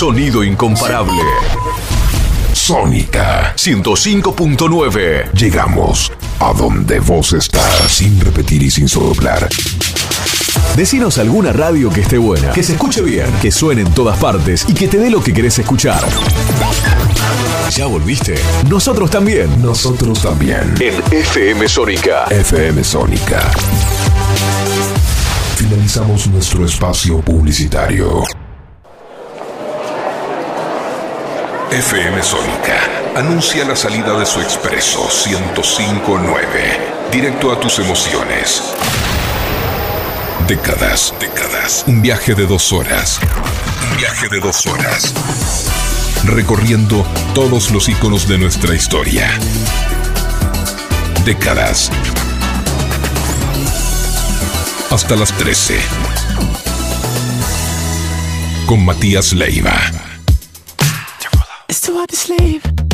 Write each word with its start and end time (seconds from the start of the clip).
Sonido 0.00 0.42
incomparable. 0.42 1.22
Sónica 2.54 3.52
105.9. 3.54 5.30
Llegamos 5.32 6.10
a 6.38 6.54
donde 6.54 7.00
vos 7.00 7.34
estás, 7.34 7.92
sin 7.92 8.18
repetir 8.18 8.62
y 8.62 8.70
sin 8.70 8.88
soplar. 8.88 9.46
Decinos 10.74 11.18
alguna 11.18 11.52
radio 11.52 11.90
que 11.90 12.00
esté 12.00 12.16
buena, 12.16 12.50
que 12.52 12.62
se 12.62 12.72
escuche 12.72 13.02
bien, 13.02 13.26
que 13.42 13.50
suene 13.50 13.82
en 13.82 13.92
todas 13.92 14.16
partes 14.18 14.64
y 14.66 14.72
que 14.72 14.88
te 14.88 14.96
dé 14.96 15.10
lo 15.10 15.22
que 15.22 15.34
querés 15.34 15.58
escuchar. 15.58 16.02
¿Ya 17.70 17.84
volviste? 17.84 18.36
Nosotros 18.70 19.10
también. 19.10 19.60
Nosotros 19.60 20.22
también. 20.22 20.76
En 20.80 20.94
FM 21.12 21.68
Sónica. 21.68 22.24
FM 22.30 22.82
Sónica. 22.84 23.50
Finalizamos 25.56 26.26
nuestro 26.28 26.64
espacio 26.64 27.20
publicitario. 27.20 28.24
FM 31.72 32.20
Sónica 32.20 33.14
anuncia 33.14 33.64
la 33.64 33.76
salida 33.76 34.18
de 34.18 34.26
su 34.26 34.40
expreso 34.40 35.08
1059, 35.08 36.48
directo 37.12 37.52
a 37.52 37.60
tus 37.60 37.78
emociones. 37.78 38.74
Décadas, 40.48 41.14
décadas. 41.20 41.84
Un 41.86 42.02
viaje 42.02 42.34
de 42.34 42.44
dos 42.46 42.72
horas. 42.72 43.20
Un 43.88 43.96
viaje 43.98 44.28
de 44.28 44.40
dos 44.40 44.66
horas. 44.66 45.14
Recorriendo 46.24 47.06
todos 47.34 47.70
los 47.70 47.88
iconos 47.88 48.26
de 48.26 48.38
nuestra 48.38 48.74
historia. 48.74 49.30
Décadas. 51.24 51.88
Hasta 54.90 55.14
las 55.14 55.32
13. 55.34 55.78
Con 58.66 58.84
Matías 58.84 59.32
Leiva. 59.34 59.99
Too 61.90 61.96
hard 61.96 62.08
to 62.10 62.14
sleep. 62.16 62.89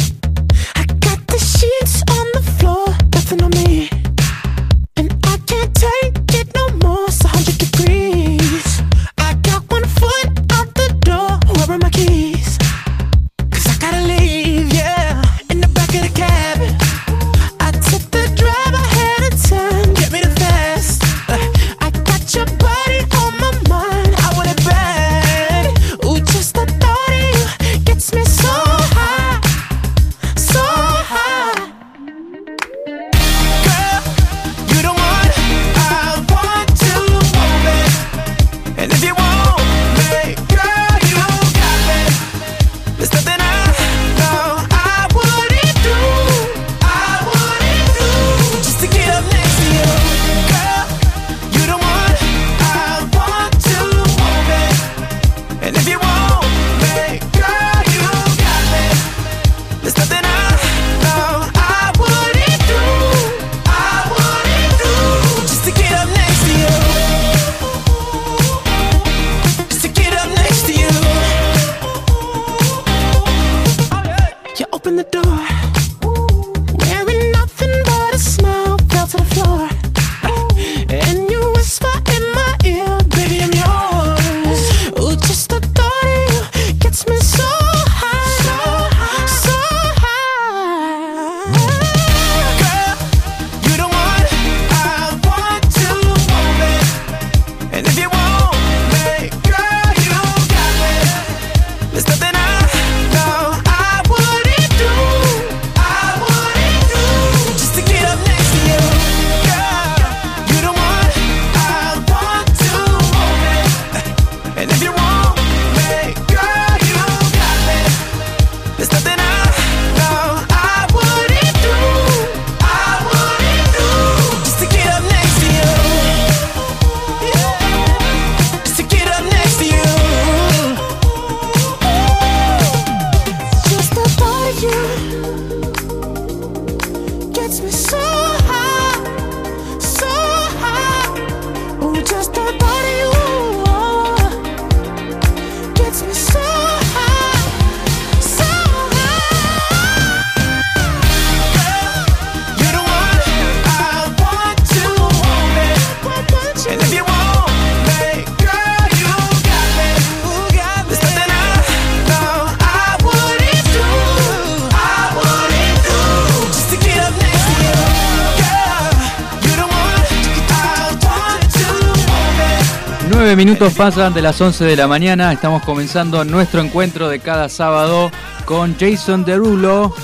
minutos 173.37 173.75
pasan 173.75 174.15
de 174.15 174.23
las 174.23 174.41
11 174.41 174.65
de 174.65 174.77
la 174.77 174.89
mañana. 174.89 175.31
Estamos 175.31 175.63
comenzando 175.63 176.25
nuestro 176.25 176.63
encuentro 176.63 177.11
de 177.11 177.19
cada 177.19 177.51
sábado 177.51 178.11
con 178.47 178.75
Jason 178.79 179.27
Derulo. 179.27 179.95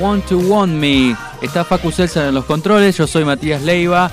Want 0.00 0.26
to 0.26 0.38
Want 0.38 0.72
Me. 0.72 1.16
Está 1.40 1.64
Facu 1.64 1.92
Celsa 1.92 2.26
en 2.26 2.34
los 2.34 2.46
controles. 2.46 2.96
Yo 2.98 3.06
soy 3.06 3.24
Matías 3.24 3.62
Leiva. 3.62 4.10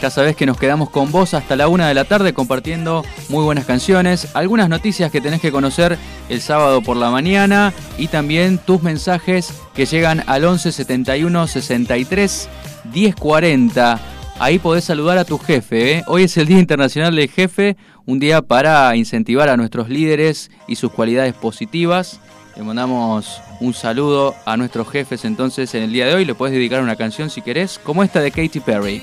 Ya 0.00 0.10
sabés 0.10 0.36
que 0.36 0.46
nos 0.46 0.58
quedamos 0.58 0.90
con 0.90 1.10
vos 1.10 1.34
hasta 1.34 1.56
la 1.56 1.66
una 1.66 1.88
de 1.88 1.94
la 1.94 2.04
tarde 2.04 2.32
compartiendo 2.32 3.04
muy 3.30 3.42
buenas 3.42 3.64
canciones, 3.64 4.28
algunas 4.34 4.68
noticias 4.68 5.10
que 5.10 5.20
tenés 5.20 5.40
que 5.40 5.50
conocer 5.50 5.98
el 6.28 6.40
sábado 6.40 6.82
por 6.82 6.96
la 6.96 7.10
mañana 7.10 7.72
y 7.98 8.08
también 8.08 8.58
tus 8.58 8.82
mensajes 8.82 9.54
que 9.74 9.86
llegan 9.86 10.22
al 10.26 10.44
11 10.44 10.70
71 10.70 11.46
63 11.48 12.48
1040. 12.92 14.00
Ahí 14.38 14.58
podés 14.58 14.84
saludar 14.84 15.16
a 15.16 15.24
tu 15.24 15.38
jefe. 15.38 15.98
¿eh? 15.98 16.04
Hoy 16.06 16.24
es 16.24 16.36
el 16.36 16.46
Día 16.46 16.58
Internacional 16.58 17.14
del 17.14 17.30
Jefe, 17.30 17.76
un 18.06 18.18
día 18.18 18.42
para 18.42 18.94
incentivar 18.96 19.48
a 19.48 19.56
nuestros 19.56 19.88
líderes 19.88 20.50
y 20.66 20.76
sus 20.76 20.92
cualidades 20.92 21.34
positivas. 21.34 22.20
Le 22.56 22.62
mandamos 22.62 23.40
un 23.60 23.74
saludo 23.74 24.34
a 24.44 24.56
nuestros 24.56 24.88
jefes 24.88 25.24
entonces 25.24 25.74
en 25.74 25.82
el 25.82 25.92
día 25.92 26.06
de 26.06 26.14
hoy. 26.14 26.24
Le 26.24 26.34
puedes 26.34 26.54
dedicar 26.54 26.82
una 26.82 26.96
canción 26.96 27.30
si 27.30 27.42
querés, 27.42 27.80
como 27.82 28.02
esta 28.02 28.20
de 28.20 28.30
Katy 28.30 28.60
Perry. 28.60 29.02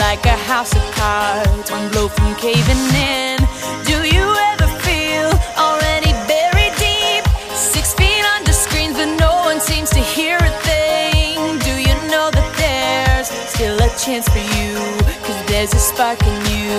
like 0.00 0.26
a 0.26 0.36
house 0.48 0.74
of 0.74 0.82
cards, 0.94 1.70
one 1.70 1.88
blow 1.90 2.08
from 2.08 2.34
caving 2.34 2.94
in? 2.96 3.20
seems 9.80 9.90
to 9.90 10.00
hear 10.00 10.36
a 10.36 10.50
thing. 10.68 11.58
Do 11.60 11.70
you 11.80 11.94
know 12.12 12.30
that 12.30 12.48
there's 12.60 13.28
still 13.28 13.76
a 13.76 13.88
chance 13.96 14.28
for 14.28 14.44
you? 14.56 14.74
Cause 15.24 15.46
there's 15.46 15.72
a 15.72 15.78
spark 15.78 16.20
in 16.22 16.36
you. 16.52 16.76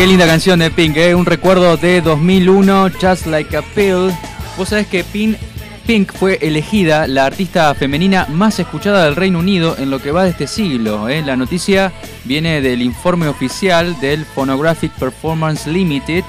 Qué 0.07 0.11
linda 0.11 0.27
canción 0.29 0.61
de 0.61 0.71
Pink, 0.71 0.97
¿eh? 0.99 1.17
un 1.17 1.27
recuerdo 1.27 1.77
de 1.77 2.01
2001, 2.01 2.91
Just 3.01 3.27
Like 3.27 3.57
a 3.57 3.63
Pill. 3.63 4.13
Vos 4.57 4.69
sabés 4.69 4.87
que 4.87 5.03
Pink, 5.03 5.37
Pink 5.85 6.13
fue 6.13 6.39
elegida 6.43 7.09
la 7.09 7.27
artista 7.27 7.75
femenina 7.75 8.25
más 8.31 8.61
escuchada 8.61 9.05
del 9.05 9.17
Reino 9.17 9.41
Unido 9.41 9.75
en 9.77 9.91
lo 9.91 10.01
que 10.01 10.13
va 10.13 10.23
de 10.23 10.31
este 10.31 10.47
siglo. 10.47 11.09
¿eh? 11.09 11.23
La 11.27 11.35
noticia 11.35 11.93
viene 12.25 12.61
del 12.61 12.83
informe 12.83 13.27
oficial 13.27 13.99
del 13.99 14.25
Phonographic 14.25 14.93
Performance 14.93 15.67
Limited. 15.67 16.23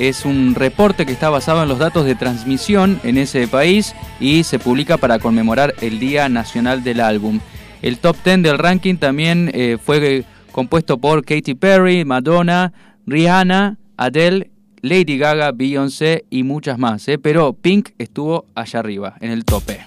Es 0.00 0.24
un 0.24 0.56
reporte 0.56 1.06
que 1.06 1.12
está 1.12 1.30
basado 1.30 1.62
en 1.62 1.68
los 1.68 1.78
datos 1.78 2.04
de 2.04 2.16
transmisión 2.16 2.98
en 3.04 3.18
ese 3.18 3.46
país 3.46 3.94
y 4.18 4.42
se 4.42 4.58
publica 4.58 4.96
para 4.96 5.20
conmemorar 5.20 5.74
el 5.80 6.00
Día 6.00 6.28
Nacional 6.28 6.82
del 6.82 6.98
Álbum. 6.98 7.38
El 7.82 7.98
top 7.98 8.16
10 8.24 8.42
del 8.42 8.58
ranking 8.58 8.96
también 8.96 9.48
eh, 9.54 9.78
fue 9.80 10.24
compuesto 10.50 10.98
por 10.98 11.24
Katy 11.24 11.54
Perry, 11.54 12.04
Madonna, 12.04 12.72
Rihanna, 13.06 13.78
Adele, 13.96 14.50
Lady 14.80 15.18
Gaga, 15.18 15.52
Beyoncé 15.52 16.24
y 16.30 16.42
muchas 16.42 16.78
más. 16.78 17.06
¿eh? 17.08 17.18
Pero 17.18 17.52
Pink 17.52 17.90
estuvo 17.98 18.46
allá 18.54 18.80
arriba, 18.80 19.14
en 19.20 19.30
el 19.30 19.44
tope. 19.44 19.84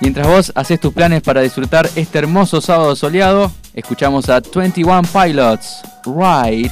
Mientras 0.00 0.28
vos 0.28 0.52
haces 0.54 0.78
tus 0.78 0.92
planes 0.92 1.22
para 1.22 1.40
disfrutar 1.40 1.88
este 1.96 2.18
hermoso 2.18 2.60
sábado 2.60 2.94
soleado, 2.94 3.50
escuchamos 3.74 4.28
a 4.28 4.40
21 4.40 5.02
Pilots, 5.12 5.82
Ride, 6.04 6.70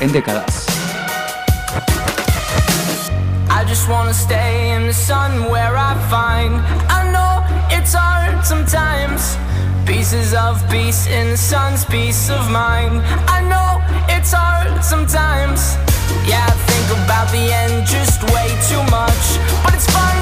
en 0.00 0.12
décadas. 0.12 0.66
I 3.48 3.64
just 3.64 3.88
wanna 3.88 4.12
stay 4.12 4.74
in 4.74 4.88
the 4.88 4.92
sun 4.92 5.48
where 5.48 5.76
I 5.76 5.94
find. 6.10 6.60
I 6.90 7.12
know 7.12 7.44
it's 7.70 7.94
hard 7.94 8.44
sometimes. 8.44 9.36
Pieces 9.86 10.32
of 10.34 10.62
peace 10.70 11.06
in 11.06 11.30
the 11.30 11.36
sun's 11.36 11.84
peace 11.84 12.30
of 12.30 12.50
mind. 12.50 13.02
I 13.26 13.40
know 13.42 13.82
it's 14.08 14.32
hard 14.32 14.82
sometimes. 14.84 15.76
Yeah, 16.26 16.44
I 16.46 16.54
think 16.70 17.04
about 17.04 17.30
the 17.30 17.52
end 17.52 17.86
just 17.86 18.22
way 18.32 18.48
too 18.70 18.82
much. 18.90 19.24
But 19.64 19.74
it's 19.74 19.86
fun 19.90 20.21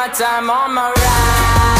My 0.00 0.08
time 0.08 0.48
on 0.48 0.74
my 0.74 0.88
ride. 0.96 1.79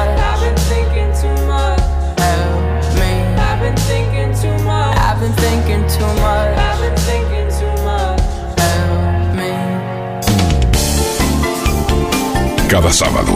Cada 12.71 12.91
sábado 12.93 13.33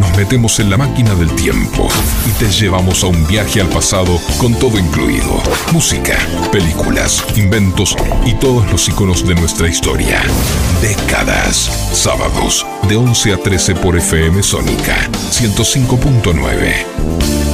nos 0.00 0.16
metemos 0.16 0.58
en 0.60 0.70
la 0.70 0.78
máquina 0.78 1.14
del 1.14 1.30
tiempo 1.34 1.90
y 2.26 2.30
te 2.42 2.50
llevamos 2.50 3.04
a 3.04 3.08
un 3.08 3.26
viaje 3.26 3.60
al 3.60 3.68
pasado 3.68 4.18
con 4.38 4.54
todo 4.54 4.78
incluido. 4.78 5.42
Música, 5.74 6.16
películas, 6.50 7.22
inventos 7.36 7.94
y 8.24 8.32
todos 8.36 8.72
los 8.72 8.88
iconos 8.88 9.28
de 9.28 9.34
nuestra 9.34 9.68
historia. 9.68 10.22
Décadas. 10.80 11.70
Sábados 11.92 12.64
de 12.88 12.96
11 12.96 13.34
a 13.34 13.36
13 13.36 13.74
por 13.74 13.94
FM 13.94 14.42
Sónica 14.42 14.96
105.9. 15.32 17.47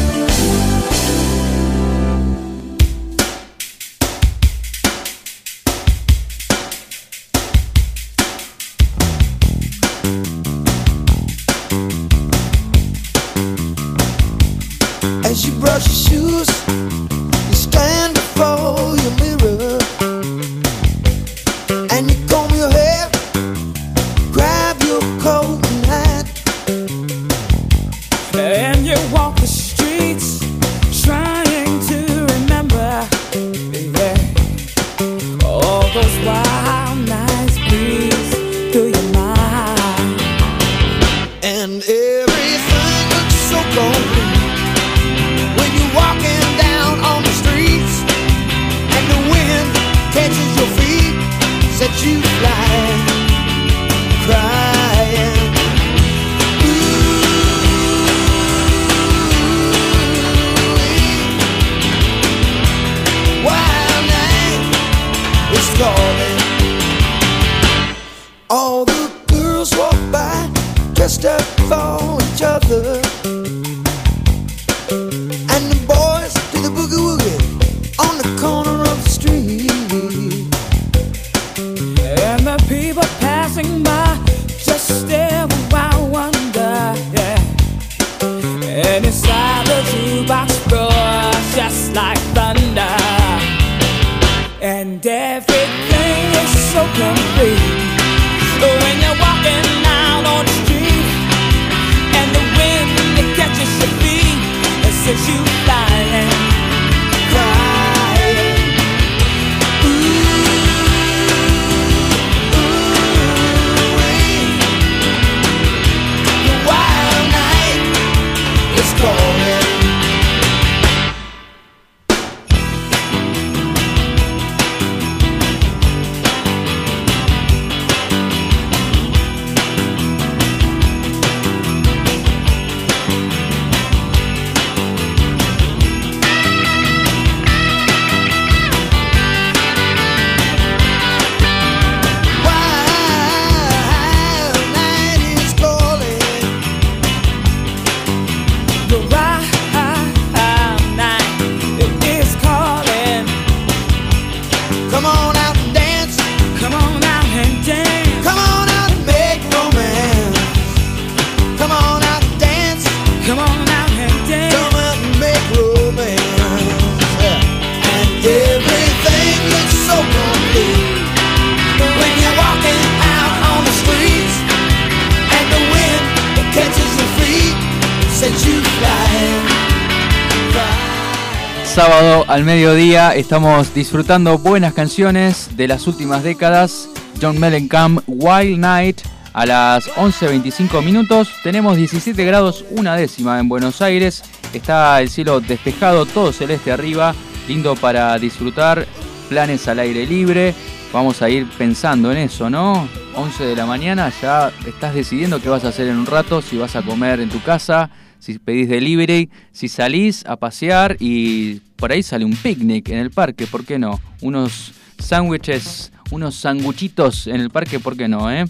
mediodía 182.65 183.15
estamos 183.15 183.75
disfrutando 183.75 184.39
buenas 184.39 184.73
canciones 184.73 185.55
de 185.55 185.69
las 185.69 185.87
últimas 185.87 186.23
décadas. 186.23 186.89
John 187.21 187.39
Mellencamp, 187.39 188.01
Wild 188.07 188.59
Night, 188.59 189.03
a 189.35 189.45
las 189.45 189.87
11.25 189.89 190.83
minutos. 190.83 191.29
Tenemos 191.43 191.77
17 191.77 192.25
grados, 192.25 192.65
una 192.71 192.97
décima 192.97 193.39
en 193.39 193.51
Buenos 193.51 193.83
Aires. 193.83 194.23
Está 194.55 194.99
el 195.03 195.11
cielo 195.11 195.41
despejado, 195.41 196.07
todo 196.07 196.33
celeste 196.33 196.73
arriba. 196.73 197.15
Lindo 197.49 197.75
para 197.77 198.19
disfrutar. 198.19 198.87
Planes 199.29 199.69
al 199.69 199.81
aire 199.81 200.07
libre. 200.07 200.55
Vamos 200.91 201.21
a 201.21 201.29
ir 201.29 201.47
pensando 201.59 202.11
en 202.13 202.17
eso, 202.17 202.49
¿no? 202.49 202.89
11 203.15 203.45
de 203.45 203.57
la 203.57 203.67
mañana, 203.67 204.11
ya 204.23 204.51
estás 204.67 204.95
decidiendo 204.95 205.43
qué 205.43 205.51
vas 205.51 205.67
a 205.67 205.69
hacer 205.69 205.89
en 205.89 205.99
un 205.99 206.07
rato, 206.07 206.41
si 206.41 206.57
vas 206.57 206.77
a 206.77 206.83
comer 206.83 207.21
en 207.21 207.29
tu 207.29 207.43
casa, 207.43 207.91
si 208.19 208.39
pedís 208.39 208.71
delivery, 208.71 209.29
si 209.53 209.69
salís 209.69 210.25
a 210.25 210.37
pasear 210.37 210.97
y 210.99 211.61
por 211.85 211.93
ahí 211.93 212.03
sale 212.03 212.25
un 212.25 212.35
picnic 212.35 212.89
en 212.89 212.97
el 212.97 213.11
parque, 213.11 213.47
¿por 213.47 213.67
qué 213.67 213.79
no? 213.79 214.01
Unos 214.23 214.73
sándwiches, 214.99 215.93
unos 216.13 216.35
sanguchitos 216.35 217.27
en 217.27 217.43
el 217.43 217.51
parque, 217.51 217.79
¿por 217.79 217.95
qué 217.95 218.09
no? 218.09 218.33
Eh? 218.33 218.47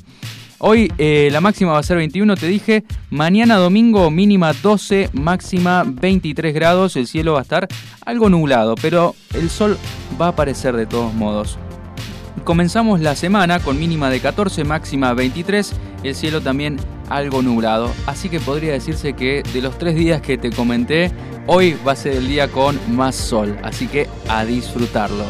Hoy 0.58 0.92
eh, 0.98 1.30
la 1.32 1.40
máxima 1.40 1.72
va 1.72 1.80
a 1.80 1.82
ser 1.82 1.96
21, 1.96 2.36
te 2.36 2.46
dije. 2.46 2.84
Mañana 3.10 3.56
domingo 3.56 4.08
mínima 4.12 4.52
12, 4.52 5.10
máxima 5.14 5.82
23 5.84 6.54
grados. 6.54 6.94
El 6.94 7.08
cielo 7.08 7.32
va 7.32 7.40
a 7.40 7.42
estar 7.42 7.66
algo 8.06 8.30
nublado, 8.30 8.76
pero 8.76 9.16
el 9.34 9.50
sol 9.50 9.78
va 10.20 10.26
a 10.26 10.28
aparecer 10.28 10.76
de 10.76 10.86
todos 10.86 11.12
modos. 11.12 11.58
Comenzamos 12.44 13.00
la 13.00 13.16
semana 13.16 13.58
con 13.58 13.80
mínima 13.80 14.10
de 14.10 14.20
14, 14.20 14.62
máxima 14.62 15.12
23, 15.12 15.72
el 16.04 16.14
cielo 16.14 16.40
también 16.40 16.78
algo 17.08 17.42
nublado. 17.42 17.90
Así 18.06 18.28
que 18.28 18.40
podría 18.40 18.72
decirse 18.72 19.14
que 19.14 19.42
de 19.52 19.60
los 19.60 19.78
tres 19.78 19.94
días 19.94 20.20
que 20.20 20.38
te 20.38 20.50
comenté, 20.50 21.10
hoy 21.46 21.76
va 21.86 21.92
a 21.92 21.96
ser 21.96 22.16
el 22.16 22.28
día 22.28 22.48
con 22.48 22.78
más 22.94 23.14
sol. 23.14 23.56
Así 23.62 23.86
que 23.86 24.08
a 24.28 24.44
disfrutarlo. 24.44 25.24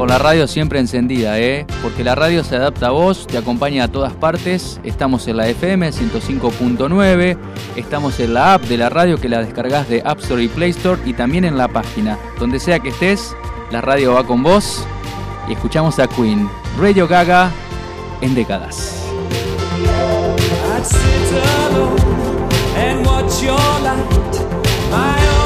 Con 0.00 0.08
la 0.08 0.16
radio 0.16 0.46
siempre 0.46 0.78
encendida, 0.78 1.38
¿eh? 1.38 1.66
Porque 1.82 2.02
la 2.02 2.14
radio 2.14 2.42
se 2.42 2.56
adapta 2.56 2.86
a 2.86 2.90
vos, 2.90 3.26
te 3.26 3.36
acompaña 3.36 3.84
a 3.84 3.88
todas 3.88 4.14
partes. 4.14 4.80
Estamos 4.82 5.28
en 5.28 5.36
la 5.36 5.46
FM 5.46 5.90
105.9, 5.90 7.36
estamos 7.76 8.18
en 8.18 8.32
la 8.32 8.54
app 8.54 8.62
de 8.62 8.78
la 8.78 8.88
radio 8.88 9.20
que 9.20 9.28
la 9.28 9.42
descargas 9.42 9.90
de 9.90 10.00
App 10.02 10.20
Store 10.20 10.42
y 10.42 10.48
Play 10.48 10.70
Store 10.70 11.02
y 11.04 11.12
también 11.12 11.44
en 11.44 11.58
la 11.58 11.68
página. 11.68 12.18
Donde 12.38 12.60
sea 12.60 12.78
que 12.78 12.88
estés, 12.88 13.36
la 13.70 13.82
radio 13.82 14.14
va 14.14 14.26
con 14.26 14.42
vos 14.42 14.86
y 15.50 15.52
escuchamos 15.52 15.98
a 15.98 16.06
Queen, 16.06 16.48
Radio 16.78 17.06
Gaga 17.06 17.50
en 18.22 18.34
décadas. 18.34 18.99
I'd 20.80 20.86
sit 20.86 21.32
alone 21.68 21.98
and 22.74 23.04
watch 23.04 23.42
your 23.42 23.58
light, 23.84 24.90
my 24.90 25.26
only 25.26 25.39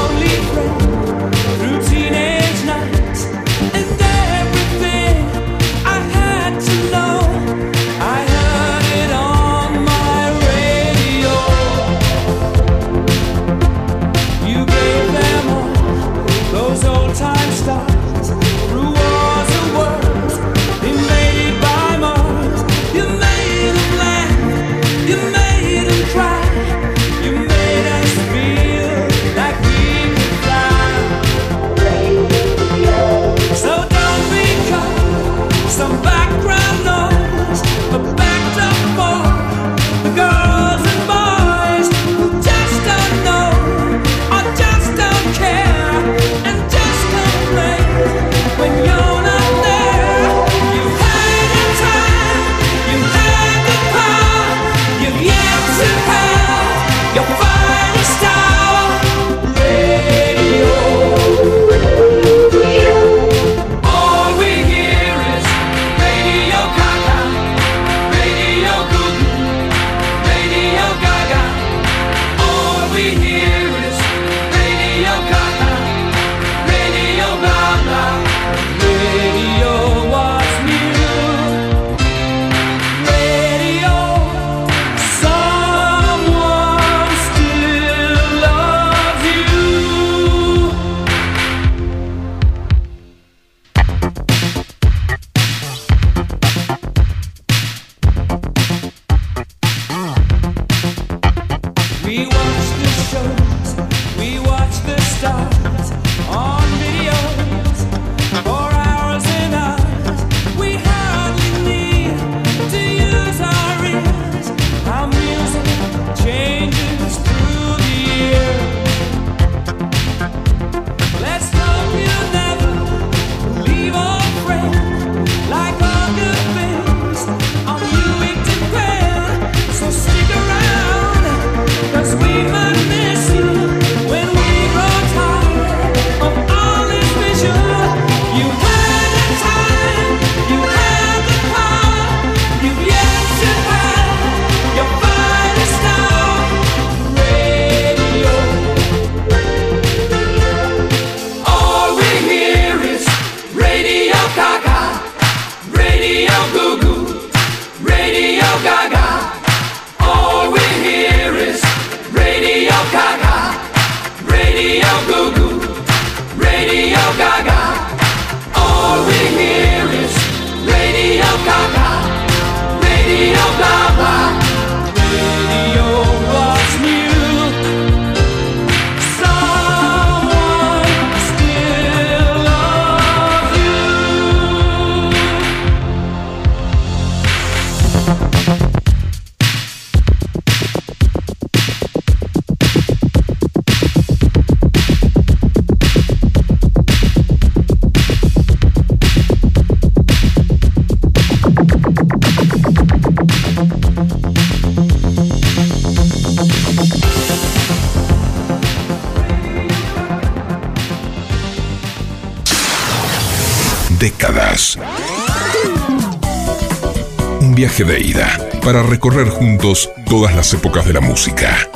de 217.83 217.99
ida 217.99 218.37
para 218.63 218.83
recorrer 218.83 219.27
juntos 219.27 219.91
todas 220.07 220.33
las 220.33 220.53
épocas 220.53 220.85
de 220.85 220.93
la 220.93 221.01
música. 221.01 221.67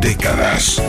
Décadas. 0.00 0.79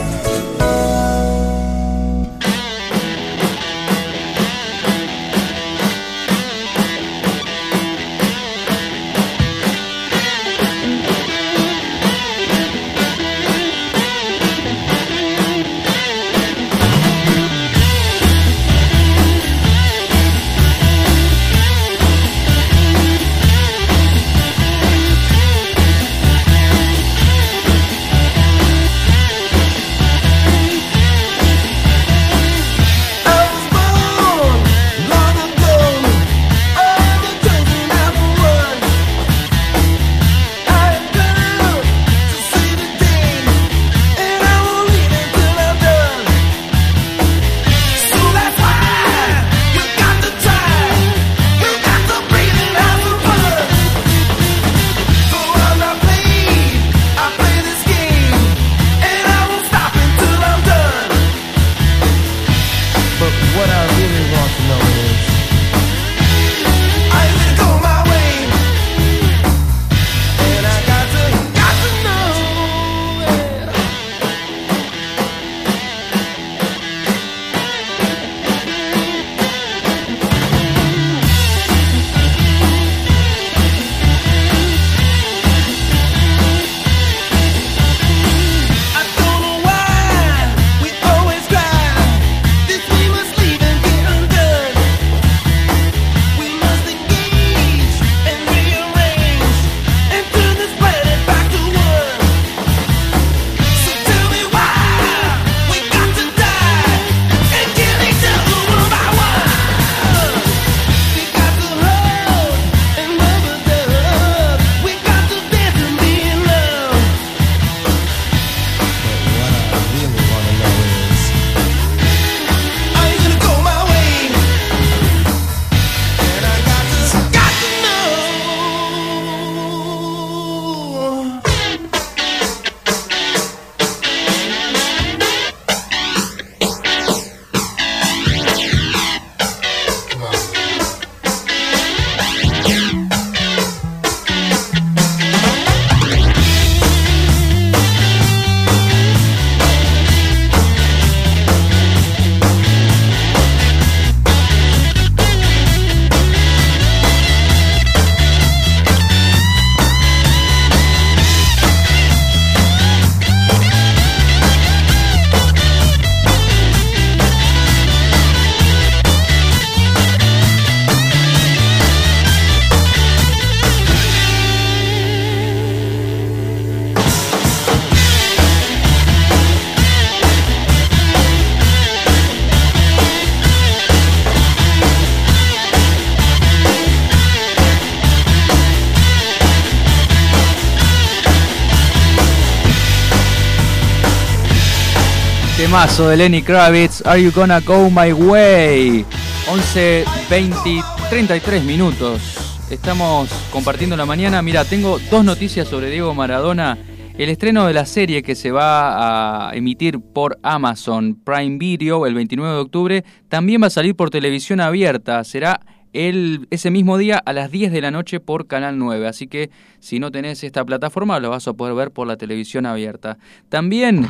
Temazo 195.82 196.10
de 196.10 196.18
Lenny 196.18 196.44
Kravitz, 196.44 197.04
Are 197.08 197.20
You 197.20 197.32
Gonna 197.32 197.60
Go 197.60 197.90
My 197.90 198.14
Way? 198.14 199.04
11, 199.50 200.06
20, 200.30 200.84
33 201.10 201.64
minutos. 201.64 202.22
Estamos 202.70 203.32
compartiendo 203.52 203.98
la 203.98 204.06
mañana. 204.06 204.44
Mira, 204.44 204.64
tengo 204.64 205.00
dos 205.10 205.26
noticias 205.26 205.68
sobre 205.68 205.90
Diego 205.90 206.14
Maradona. 206.14 206.78
El 207.18 207.30
estreno 207.30 207.66
de 207.66 207.74
la 207.74 207.88
serie 207.88 208.22
que 208.22 208.36
se 208.36 208.52
va 208.52 209.50
a 209.50 209.56
emitir 209.56 210.00
por 210.00 210.38
Amazon 210.44 211.16
Prime 211.16 211.58
Video 211.58 212.06
el 212.06 212.14
29 212.14 212.54
de 212.54 212.60
octubre 212.60 213.04
también 213.28 213.64
va 213.64 213.68
a 213.68 213.72
salir 213.72 213.96
por 213.96 214.12
televisión 214.12 214.60
abierta. 214.60 215.24
Será 215.24 215.62
el, 215.94 216.46
ese 216.52 216.70
mismo 216.70 217.00
día 217.00 217.18
a 217.18 217.34
las 217.34 217.50
10 217.50 217.72
de 217.72 217.82
la 217.82 217.90
noche 217.90 218.20
por 218.20 218.46
Canal 218.46 218.78
9. 218.78 219.08
Así 219.08 219.26
que 219.26 219.50
si 219.80 219.98
no 219.98 220.12
tenés 220.12 220.44
esta 220.44 220.64
plataforma 220.64 221.20
lo 221.20 221.32
vas 221.32 221.48
a 221.48 221.54
poder 221.54 221.74
ver 221.74 221.90
por 221.90 222.06
la 222.06 222.18
televisión 222.18 222.68
abierta. 222.68 223.18
También 223.50 224.08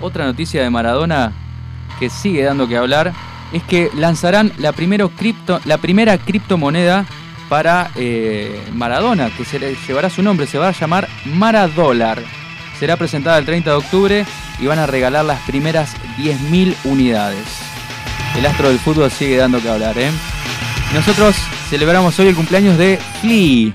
otra 0.00 0.24
noticia 0.24 0.62
de 0.62 0.70
Maradona 0.70 1.32
que 1.98 2.10
sigue 2.10 2.42
dando 2.42 2.66
que 2.68 2.76
hablar 2.76 3.12
es 3.52 3.62
que 3.62 3.90
lanzarán 3.94 4.52
la, 4.58 4.72
cripto, 4.72 5.60
la 5.64 5.78
primera 5.78 6.18
criptomoneda 6.18 7.06
para 7.48 7.90
eh, 7.94 8.60
Maradona, 8.72 9.30
que 9.30 9.44
se 9.44 9.58
le 9.58 9.76
llevará 9.86 10.10
su 10.10 10.22
nombre, 10.22 10.46
se 10.46 10.58
va 10.58 10.68
a 10.68 10.72
llamar 10.72 11.08
Maradólar. 11.24 12.22
Será 12.78 12.96
presentada 12.96 13.38
el 13.38 13.44
30 13.44 13.70
de 13.70 13.76
octubre 13.76 14.26
y 14.58 14.66
van 14.66 14.78
a 14.78 14.86
regalar 14.86 15.24
las 15.24 15.40
primeras 15.42 15.94
10.000 16.18 16.74
unidades. 16.84 17.46
El 18.36 18.46
astro 18.46 18.68
del 18.68 18.78
fútbol 18.78 19.10
sigue 19.10 19.36
dando 19.36 19.60
que 19.60 19.68
hablar, 19.68 19.96
¿eh? 19.96 20.10
Nosotros 20.92 21.36
celebramos 21.70 22.18
hoy 22.18 22.28
el 22.28 22.34
cumpleaños 22.34 22.76
de 22.76 22.98
Flea, 23.20 23.72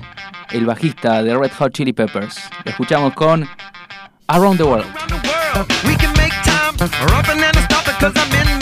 el 0.51 0.65
bajista 0.65 1.23
de 1.23 1.37
Red 1.37 1.51
Hot 1.57 1.71
Chili 1.71 1.93
Peppers. 1.93 2.37
Lo 2.65 2.71
escuchamos 2.71 3.13
con 3.13 3.47
Around 4.27 4.57
the 4.57 4.63
World. 4.63 5.28
We 5.59 5.95
can 5.97 6.15
make 6.15 6.31
time, 6.43 6.75
or 6.79 7.13
up 7.15 7.27
and 7.27 7.41
then 7.41 7.53
stop 7.67 7.85
it, 7.85 7.95
cause 7.99 8.13
I'm 8.15 8.31
in 8.31 8.58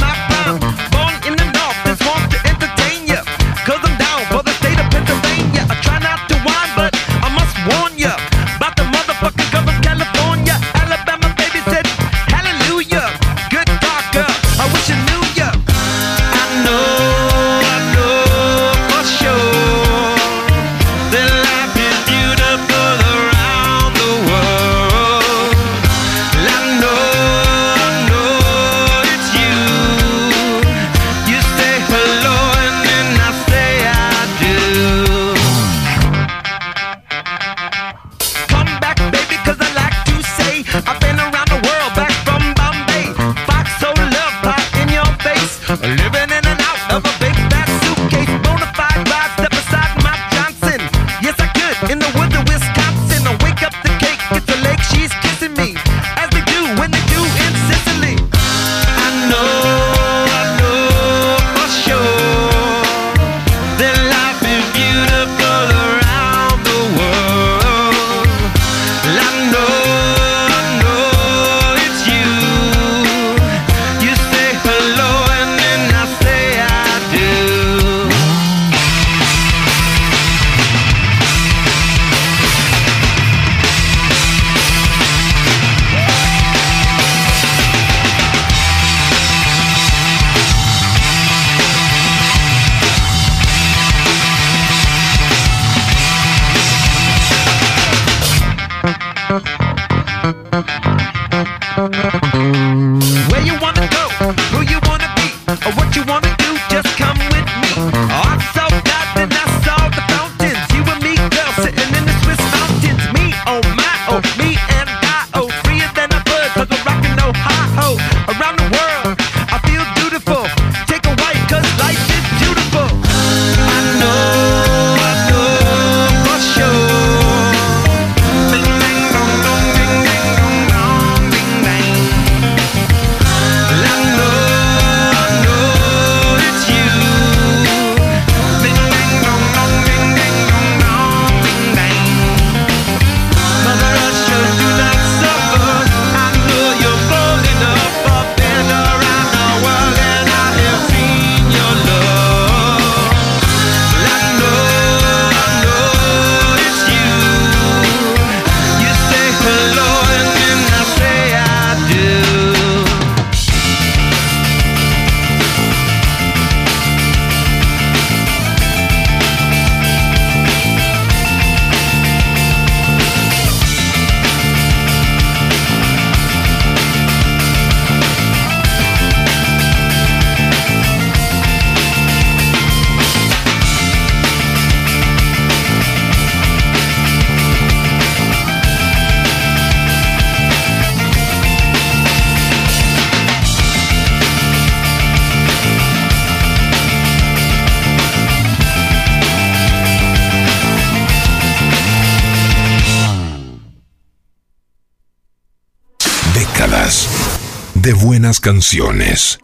canciones. 208.41 209.39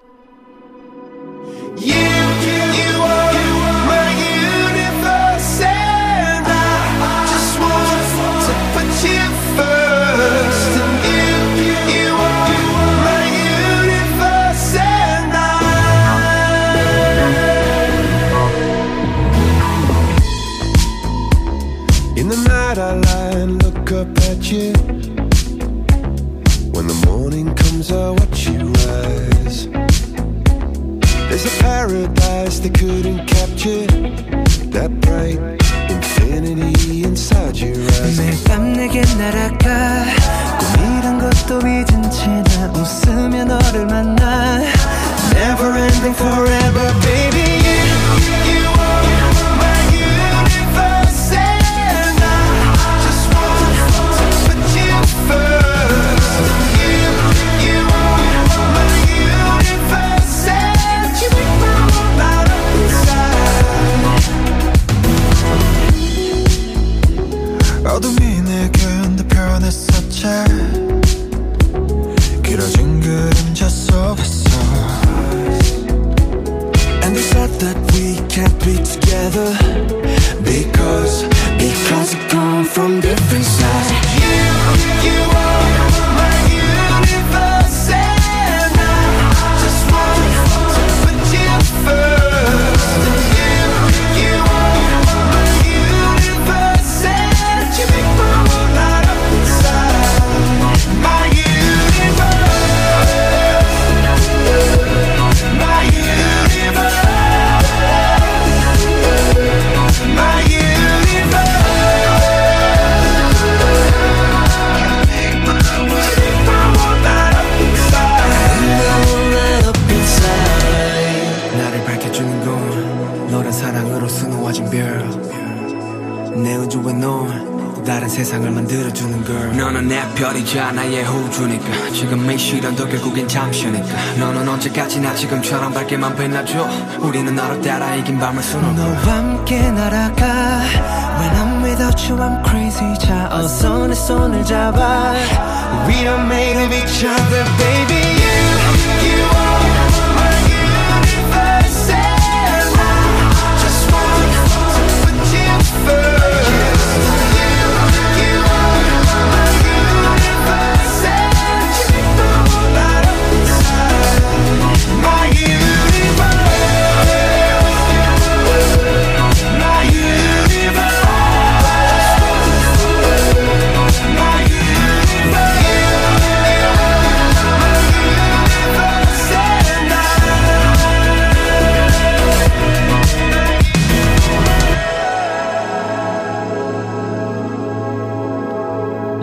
너로 137.44 137.62
따라 137.62 137.94
이긴 137.96 138.18
밤을 138.20 138.42
수놓 138.42 138.73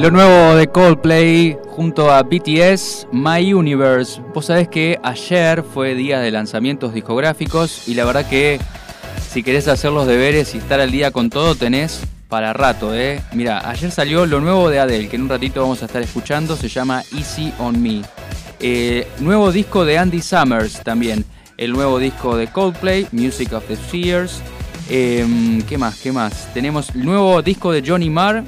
Lo 0.01 0.11
nuevo 0.11 0.57
de 0.57 0.67
Coldplay 0.67 1.59
junto 1.69 2.11
a 2.11 2.23
BTS, 2.23 3.09
My 3.13 3.53
Universe. 3.53 4.23
Vos 4.33 4.47
sabés 4.47 4.67
que 4.67 4.99
ayer 5.03 5.63
fue 5.63 5.95
día 5.95 6.21
de 6.21 6.31
lanzamientos 6.31 6.95
discográficos 6.95 7.87
y 7.87 7.93
la 7.93 8.07
verdad 8.07 8.27
que 8.27 8.59
si 9.29 9.43
querés 9.43 9.69
hacer 9.69 9.93
los 9.93 10.07
deberes 10.07 10.55
y 10.55 10.59
estar 10.59 10.81
al 10.81 10.91
día 10.91 11.11
con 11.11 11.29
todo 11.29 11.55
tenés 11.55 12.01
para 12.31 12.55
rato, 12.55 12.95
¿eh? 12.95 13.21
Mira, 13.35 13.69
ayer 13.69 13.91
salió 13.91 14.25
lo 14.25 14.41
nuevo 14.41 14.71
de 14.71 14.79
Adele, 14.79 15.07
que 15.07 15.17
en 15.17 15.23
un 15.25 15.29
ratito 15.29 15.61
vamos 15.61 15.83
a 15.83 15.85
estar 15.85 16.01
escuchando, 16.01 16.57
se 16.57 16.69
llama 16.69 17.03
Easy 17.15 17.53
on 17.59 17.83
Me. 17.83 18.01
Eh, 18.59 19.07
nuevo 19.19 19.53
disco 19.53 19.85
de 19.85 19.99
Andy 19.99 20.23
Summers 20.23 20.83
también. 20.83 21.27
El 21.59 21.73
nuevo 21.73 21.99
disco 21.99 22.39
de 22.39 22.47
Coldplay, 22.47 23.07
Music 23.13 23.53
of 23.53 23.67
the 23.67 23.77
Spheres. 23.77 24.41
Em, 24.89 25.61
¿Qué 25.61 25.77
más? 25.77 26.01
¿Qué 26.01 26.11
más? 26.11 26.49
Tenemos 26.55 26.89
el 26.95 27.05
nuevo 27.05 27.43
disco 27.43 27.71
de 27.71 27.85
Johnny 27.87 28.09
Marr, 28.09 28.45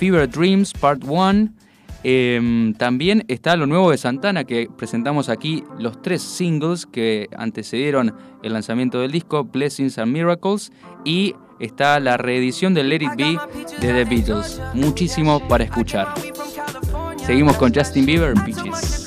Fever 0.00 0.26
Dreams 0.28 0.72
Part 0.72 1.04
1. 1.04 1.50
Em, 2.02 2.72
también 2.72 3.22
está 3.28 3.54
lo 3.56 3.66
nuevo 3.66 3.90
de 3.90 3.98
Santana, 3.98 4.44
que 4.44 4.70
presentamos 4.74 5.28
aquí 5.28 5.62
los 5.78 6.00
tres 6.00 6.22
singles 6.22 6.86
que 6.86 7.28
antecedieron 7.36 8.14
el 8.42 8.54
lanzamiento 8.54 8.98
del 9.00 9.12
disco, 9.12 9.44
Blessings 9.44 9.98
and 9.98 10.10
Miracles. 10.10 10.72
Y 11.04 11.34
está 11.58 12.00
la 12.00 12.16
reedición 12.16 12.72
de 12.72 12.82
Let 12.82 13.02
It 13.02 13.16
Be 13.18 13.38
de 13.86 13.92
The 13.92 14.04
Beatles. 14.06 14.58
Muchísimo 14.72 15.46
para 15.46 15.64
escuchar. 15.64 16.14
Seguimos 17.18 17.58
con 17.58 17.74
Justin 17.74 18.06
Bieber, 18.06 18.32
Peaches. 18.32 19.06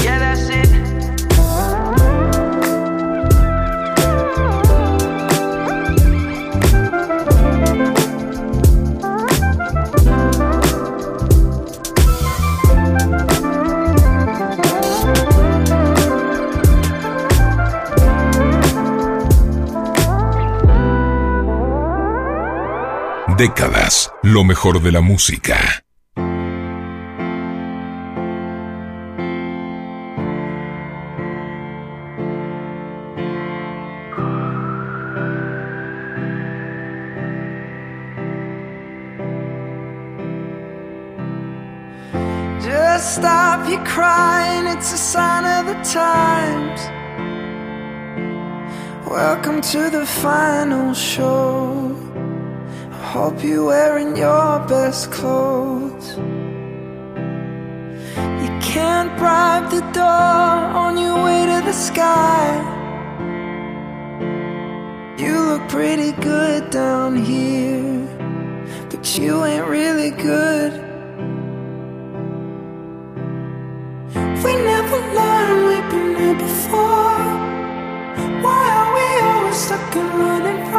Décadas, 23.41 24.11
lo 24.21 24.43
mejor 24.43 24.83
de 24.83 24.91
la 24.91 25.01
música. 25.01 25.83
Stop 42.99 43.67
your 43.67 43.83
crying, 43.85 44.67
it's 44.67 44.93
a 44.93 44.97
sign 44.97 45.45
of 45.45 45.65
the 45.65 45.73
times. 45.81 46.79
Welcome 49.09 49.61
to 49.61 49.89
the 49.89 50.05
final 50.05 50.93
show. 50.93 52.10
Hope 53.11 53.43
you're 53.43 53.65
wearing 53.65 54.15
your 54.15 54.65
best 54.69 55.11
clothes. 55.11 56.15
You 58.41 58.51
can't 58.71 59.11
bribe 59.17 59.69
the 59.69 59.81
door 59.91 60.57
on 60.83 60.97
your 60.97 61.21
way 61.21 61.45
to 61.45 61.59
the 61.65 61.73
sky. 61.73 62.47
You 65.17 65.33
look 65.43 65.67
pretty 65.67 66.13
good 66.21 66.69
down 66.69 67.17
here, 67.17 68.07
but 68.89 69.03
you 69.17 69.43
ain't 69.43 69.67
really 69.67 70.11
good. 70.11 70.71
We 74.45 74.53
never 74.71 74.99
learned 75.17 75.61
we've 75.67 75.89
been 75.91 76.15
here 76.15 76.39
before. 76.47 77.27
Why 78.45 78.63
are 78.79 78.91
we 78.95 79.05
always 79.27 79.57
stuck 79.57 79.95
and 79.97 80.13
running 80.17 80.70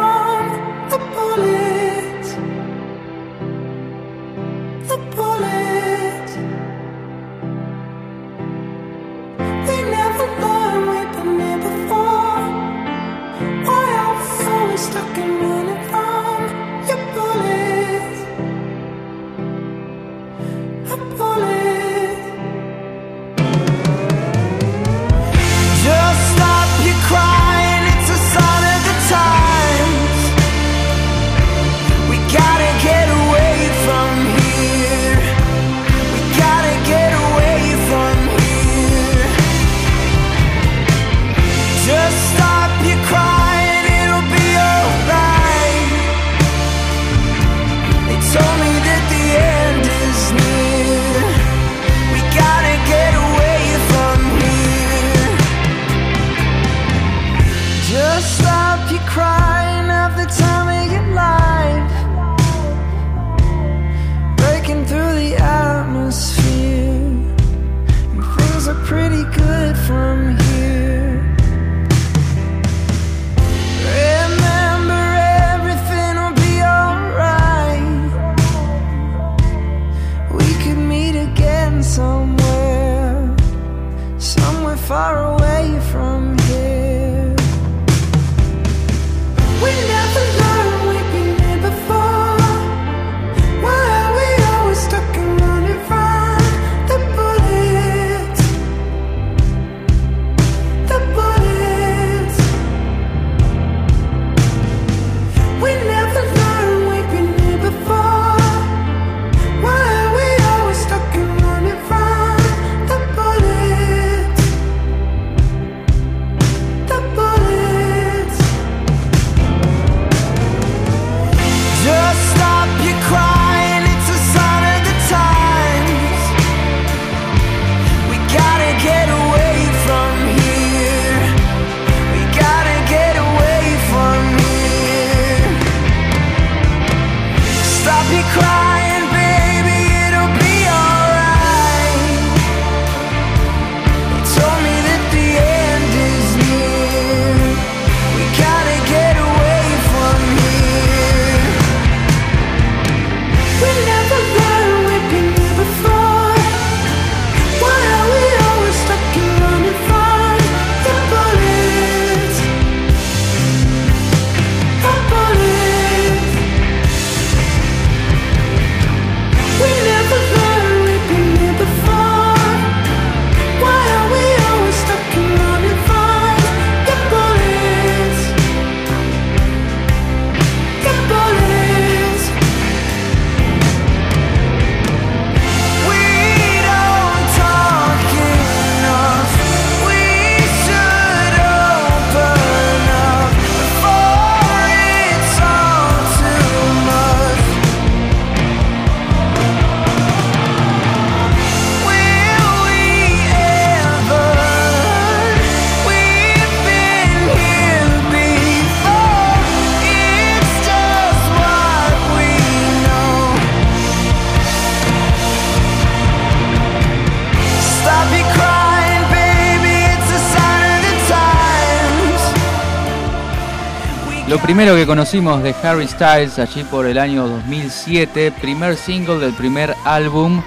primero 224.55 224.77
que 224.77 224.87
conocimos 224.87 225.43
de 225.43 225.55
Harry 225.63 225.89
Styles 225.89 226.39
allí 226.39 226.63
por 226.65 226.85
el 226.85 226.99
año 226.99 227.27
2007, 227.27 228.33
primer 228.33 228.77
single 228.77 229.17
del 229.17 229.33
primer 229.33 229.75
álbum, 229.83 230.43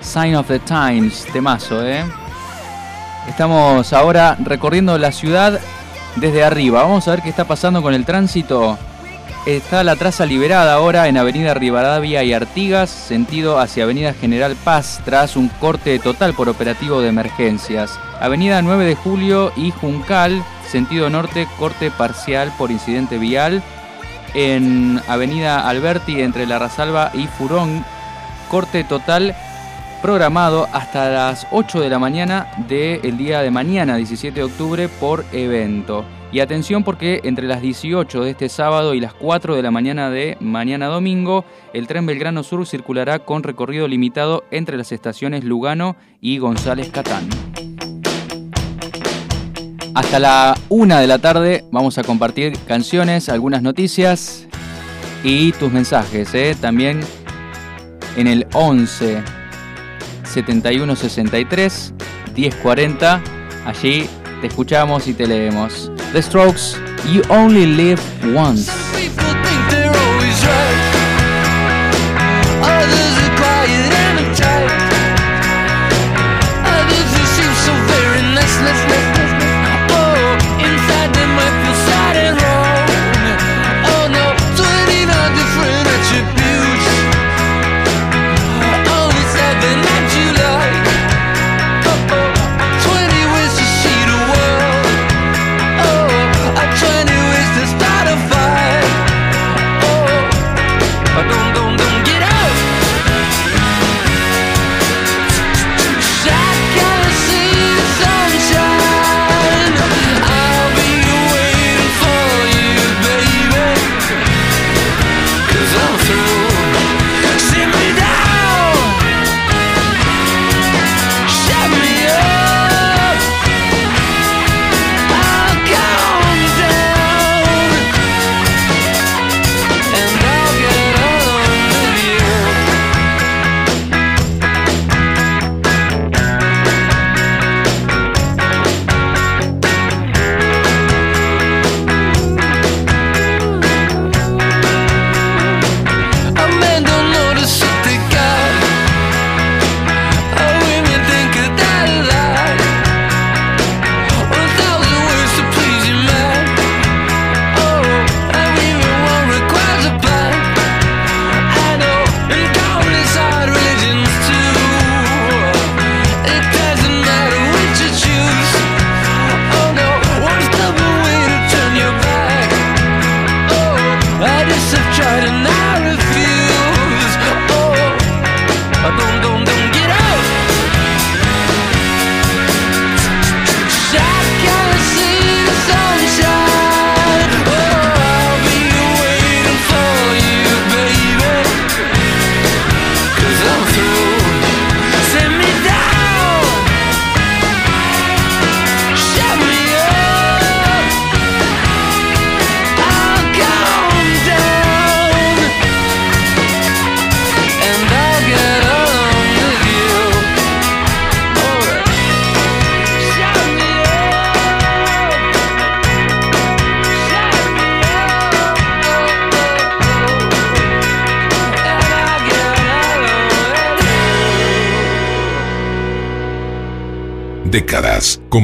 Sign 0.00 0.36
of 0.36 0.46
the 0.46 0.60
Times, 0.60 1.26
temazo, 1.32 1.84
¿eh? 1.84 2.04
Estamos 3.28 3.92
ahora 3.92 4.36
recorriendo 4.38 4.96
la 4.96 5.10
ciudad 5.10 5.58
desde 6.14 6.44
arriba. 6.44 6.84
Vamos 6.84 7.08
a 7.08 7.10
ver 7.10 7.22
qué 7.22 7.30
está 7.30 7.44
pasando 7.44 7.82
con 7.82 7.94
el 7.94 8.04
tránsito. 8.04 8.78
Está 9.44 9.82
la 9.82 9.96
traza 9.96 10.24
liberada 10.24 10.74
ahora 10.74 11.08
en 11.08 11.16
Avenida 11.16 11.52
Rivadavia 11.52 12.22
y 12.22 12.32
Artigas, 12.32 12.90
sentido 12.90 13.58
hacia 13.58 13.82
Avenida 13.82 14.14
General 14.14 14.54
Paz, 14.54 15.00
tras 15.04 15.34
un 15.34 15.48
corte 15.48 15.98
total 15.98 16.32
por 16.34 16.48
operativo 16.48 17.00
de 17.00 17.08
emergencias. 17.08 17.98
Avenida 18.20 18.62
9 18.62 18.84
de 18.84 18.94
Julio 18.94 19.50
y 19.56 19.72
Juncal, 19.72 20.44
sentido 20.72 21.10
norte, 21.10 21.46
corte 21.58 21.90
parcial 21.90 22.50
por 22.56 22.70
incidente 22.70 23.18
vial. 23.18 23.62
En 24.34 24.98
Avenida 25.06 25.68
Alberti, 25.68 26.22
entre 26.22 26.46
La 26.46 26.58
Rasalva 26.58 27.10
y 27.12 27.26
Furón, 27.26 27.84
corte 28.50 28.82
total 28.82 29.36
programado 30.00 30.66
hasta 30.72 31.10
las 31.10 31.46
8 31.52 31.80
de 31.80 31.90
la 31.90 31.98
mañana 31.98 32.48
del 32.66 33.18
día 33.18 33.42
de 33.42 33.50
mañana, 33.50 33.96
17 33.96 34.34
de 34.34 34.44
octubre, 34.44 34.88
por 34.88 35.26
evento. 35.32 36.06
Y 36.32 36.40
atención 36.40 36.82
porque 36.82 37.20
entre 37.24 37.46
las 37.46 37.60
18 37.60 38.24
de 38.24 38.30
este 38.30 38.48
sábado 38.48 38.94
y 38.94 39.00
las 39.00 39.12
4 39.12 39.54
de 39.54 39.62
la 39.62 39.70
mañana 39.70 40.08
de 40.08 40.38
mañana 40.40 40.86
domingo, 40.86 41.44
el 41.74 41.86
tren 41.86 42.06
Belgrano 42.06 42.42
Sur 42.42 42.66
circulará 42.66 43.18
con 43.18 43.42
recorrido 43.42 43.86
limitado 43.86 44.44
entre 44.50 44.78
las 44.78 44.90
estaciones 44.90 45.44
Lugano 45.44 45.96
y 46.22 46.38
González 46.38 46.90
Catán. 46.90 47.28
Hasta 49.94 50.18
la 50.18 50.58
1 50.70 50.98
de 51.00 51.06
la 51.06 51.18
tarde 51.18 51.64
vamos 51.70 51.98
a 51.98 52.02
compartir 52.02 52.58
canciones, 52.66 53.28
algunas 53.28 53.62
noticias 53.62 54.46
y 55.22 55.52
tus 55.52 55.70
mensajes. 55.70 56.34
¿eh? 56.34 56.56
También 56.58 57.00
en 58.16 58.26
el 58.26 58.46
11 58.54 59.22
71 60.24 60.96
63 60.96 61.94
10 62.34 62.54
40. 62.56 63.22
Allí 63.66 64.08
te 64.40 64.46
escuchamos 64.46 65.06
y 65.08 65.12
te 65.12 65.26
leemos. 65.26 65.90
The 66.12 66.22
Strokes, 66.22 66.78
You 67.12 67.22
Only 67.28 67.66
Live 67.66 68.00
Once. 68.34 68.72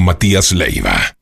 Matías 0.08 0.52
Leiva. 0.52 1.17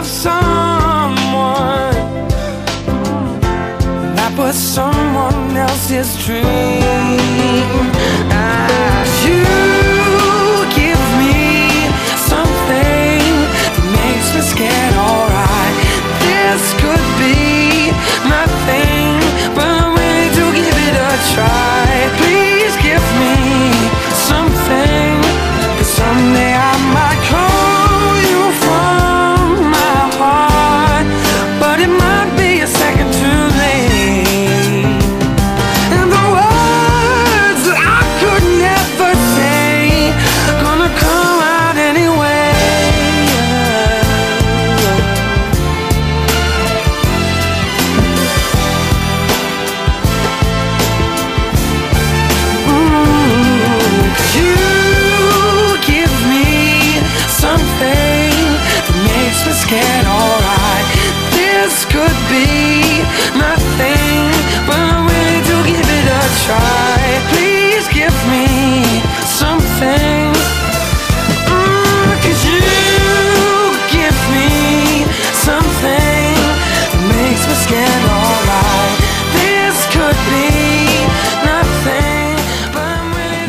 I'd 0.00 0.06
someone 0.06 1.92
that 4.16 4.32
was 4.38 4.54
someone 4.54 5.54
else's 5.54 6.16
dream. 6.24 6.46
Ah, 8.32 9.04
you 9.26 9.44
give 10.80 11.02
me 11.20 11.84
something 12.16 13.20
that 13.76 13.84
makes 13.92 14.28
me 14.34 14.40
scared. 14.40 14.89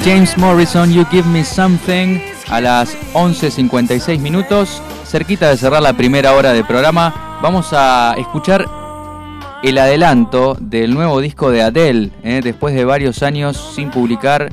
James 0.04 0.36
Morrison, 0.36 0.92
You 0.92 1.06
Give 1.12 1.28
Me 1.30 1.46
Something, 1.46 2.20
a 2.50 2.60
las 2.60 2.98
11.56 3.14 4.18
minutos, 4.20 4.82
cerquita 5.06 5.48
de 5.50 5.58
cerrar 5.58 5.84
la 5.84 5.94
primera 5.94 6.34
hora 6.34 6.54
de 6.54 6.64
programa, 6.64 7.40
vamos 7.44 7.68
a 7.72 8.16
escuchar 8.18 8.66
el 9.62 9.78
adelanto 9.78 10.58
del 10.60 10.96
nuevo 10.96 11.22
disco 11.22 11.52
de 11.52 11.62
Adele. 11.62 12.10
¿eh? 12.24 12.42
Después 12.44 12.74
de 12.74 12.84
varios 12.84 13.22
años 13.22 13.74
sin 13.76 13.92
publicar, 13.92 14.52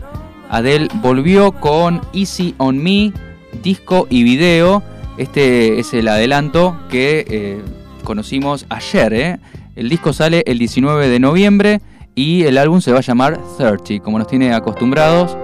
Adele 0.50 0.88
volvió 0.96 1.52
con 1.52 2.02
Easy 2.12 2.54
on 2.58 2.76
Me, 2.76 3.14
disco 3.62 4.06
y 4.10 4.24
video. 4.24 4.82
Este 5.16 5.80
es 5.80 5.94
el 5.94 6.08
adelanto 6.08 6.78
que 6.90 7.24
eh, 7.26 7.62
conocimos 8.04 8.66
ayer. 8.68 9.14
¿eh? 9.14 9.38
El 9.76 9.88
disco 9.88 10.12
sale 10.12 10.42
el 10.46 10.58
19 10.58 11.08
de 11.08 11.18
noviembre 11.18 11.80
y 12.18 12.42
el 12.42 12.58
álbum 12.58 12.80
se 12.80 12.90
va 12.90 12.98
a 12.98 13.02
llamar 13.02 13.38
30, 13.56 14.02
como 14.02 14.18
nos 14.18 14.26
tiene 14.26 14.52
acostumbrados. 14.52 15.36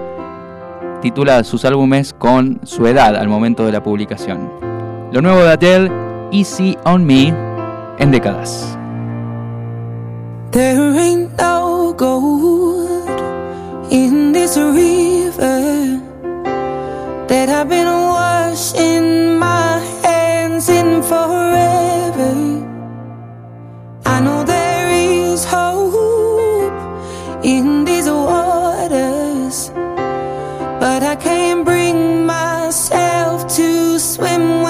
Titula 1.01 1.41
sus 1.45 1.63
álbumes 1.63 2.13
con 2.13 2.59
su 2.63 2.85
edad 2.85 3.15
al 3.15 3.29
momento 3.29 3.65
de 3.65 3.71
la 3.71 3.81
publicación. 3.81 4.51
Lo 5.13 5.21
nuevo 5.21 5.41
de 5.43 5.51
Adele, 5.51 5.91
Easy 6.33 6.77
on 6.83 7.05
Me, 7.05 7.33
en 7.97 8.11
décadas. 8.11 8.77
There 10.51 10.99
ain't 10.99 11.31
no 11.37 11.93
gold 11.93 13.09
in 13.89 14.33
this 14.33 14.57
river 14.57 16.01
that 17.29 17.47
I've 17.47 17.69
been 17.69 17.87
washing 17.87 19.39
my 19.39 19.79
hands 20.03 20.67
in 20.67 21.01
forever. 21.03 22.35
I 24.05 24.19
know 24.19 24.43
there 24.43 24.54
can't 31.25 31.65
bring 31.65 32.23
myself 32.27 33.47
to 33.47 33.97
swim 33.97 34.64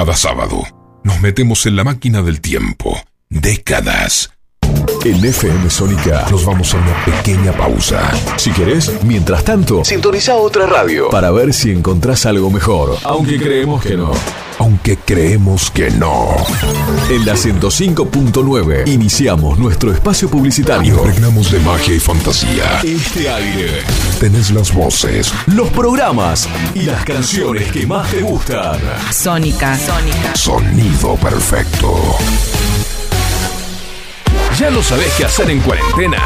Cada 0.00 0.16
sábado 0.16 0.62
nos 1.04 1.20
metemos 1.20 1.66
en 1.66 1.76
la 1.76 1.84
máquina 1.84 2.22
del 2.22 2.40
tiempo. 2.40 2.98
Décadas. 3.28 4.30
En 5.04 5.22
FM 5.22 5.68
Sónica 5.68 6.26
nos 6.30 6.46
vamos 6.46 6.72
a 6.72 6.78
una 6.78 7.04
pequeña 7.04 7.52
pausa. 7.52 8.10
Si 8.38 8.50
querés, 8.50 8.90
mientras 9.04 9.44
tanto, 9.44 9.84
sintoniza 9.84 10.36
otra 10.36 10.64
radio 10.64 11.10
para 11.10 11.30
ver 11.30 11.52
si 11.52 11.70
encontrás 11.70 12.24
algo 12.24 12.50
mejor. 12.50 12.96
Aunque 13.04 13.38
creemos 13.38 13.82
que 13.82 13.98
no. 13.98 14.12
Aunque 14.60 14.98
creemos 14.98 15.70
que 15.70 15.90
no. 15.90 16.36
En 17.08 17.24
la 17.24 17.32
105.9 17.32 18.86
iniciamos 18.88 19.58
nuestro 19.58 19.90
espacio 19.90 20.28
publicitario. 20.28 20.96
Impregnamos 20.96 21.50
de 21.50 21.60
magia 21.60 21.94
y 21.94 21.98
fantasía. 21.98 22.82
Este 22.84 23.30
aire. 23.30 23.82
Tenés 24.20 24.50
las 24.50 24.74
voces, 24.74 25.32
Los 25.46 25.70
programas 25.70 26.46
y 26.74 26.82
las 26.82 27.02
canciones 27.06 27.72
que 27.72 27.86
más 27.86 28.10
te 28.10 28.20
gustan. 28.20 28.78
Sónica. 29.10 29.78
Sónica. 29.78 30.36
sonido 30.36 31.14
perfecto. 31.16 32.18
¿Ya 34.58 34.68
no 34.68 34.82
sabés 34.82 35.10
qué 35.16 35.24
hacer 35.24 35.50
en 35.50 35.60
cuarentena? 35.60 36.22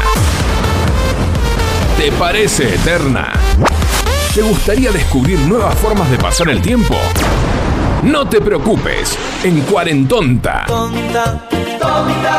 ¿Te 1.97 2.11
parece 2.11 2.75
eterna? 2.75 3.31
¿Te 4.33 4.41
gustaría 4.41 4.91
descubrir 4.91 5.39
nuevas 5.39 5.73
formas 5.75 6.11
de 6.11 6.17
pasar 6.17 6.49
el 6.49 6.61
tiempo? 6.61 6.97
No 8.05 8.27
te 8.27 8.39
preocupes, 8.39 9.17
en 9.43 9.61
Cuarentonta 9.61 10.65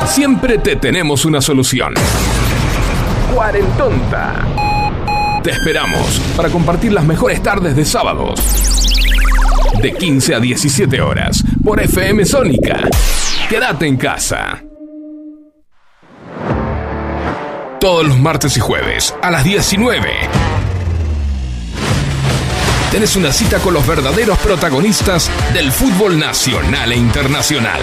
siempre 0.06 0.58
te 0.58 0.76
tenemos 0.76 1.24
una 1.24 1.40
solución. 1.40 1.94
Cuarentonta. 3.34 4.46
Te 5.42 5.50
esperamos 5.50 6.20
para 6.36 6.48
compartir 6.48 6.92
las 6.92 7.04
mejores 7.04 7.42
tardes 7.42 7.76
de 7.76 7.84
sábados. 7.84 8.40
De 9.82 9.92
15 9.92 10.34
a 10.34 10.40
17 10.40 11.00
horas 11.00 11.44
por 11.62 11.80
FM 11.80 12.24
Sónica. 12.24 12.80
Quédate 13.48 13.86
en 13.86 13.96
casa. 13.96 14.62
Todos 17.78 18.06
los 18.06 18.18
martes 18.18 18.56
y 18.56 18.60
jueves 18.60 19.14
a 19.22 19.30
las 19.30 19.44
19. 19.44 20.45
Tenés 22.96 23.14
una 23.14 23.30
cita 23.30 23.58
con 23.58 23.74
los 23.74 23.86
verdaderos 23.86 24.38
protagonistas 24.38 25.30
del 25.52 25.70
fútbol 25.70 26.18
nacional 26.18 26.92
e 26.92 26.96
internacional. 26.96 27.82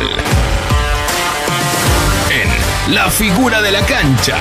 En 2.31 2.95
La 2.95 3.11
figura 3.11 3.61
de 3.61 3.71
la 3.71 3.85
cancha. 3.85 4.39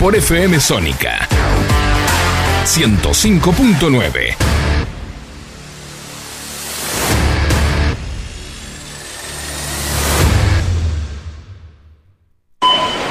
Por 0.00 0.16
FM 0.16 0.58
Sónica. 0.60 1.28
105.9. 2.64 4.63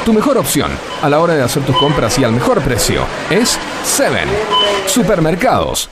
Tu 0.06 0.12
mejor 0.12 0.38
opción 0.38 0.70
a 1.02 1.10
la 1.10 1.22
hora 1.22 1.34
de 1.34 1.44
hacer 1.44 1.64
tus 1.64 1.78
compras 1.78 2.20
y 2.20 2.26
al 2.26 2.34
mejor 2.34 2.62
precio 2.62 3.06
es 3.30 3.58
Seven 3.86 4.28
Supermercados. 4.86 5.90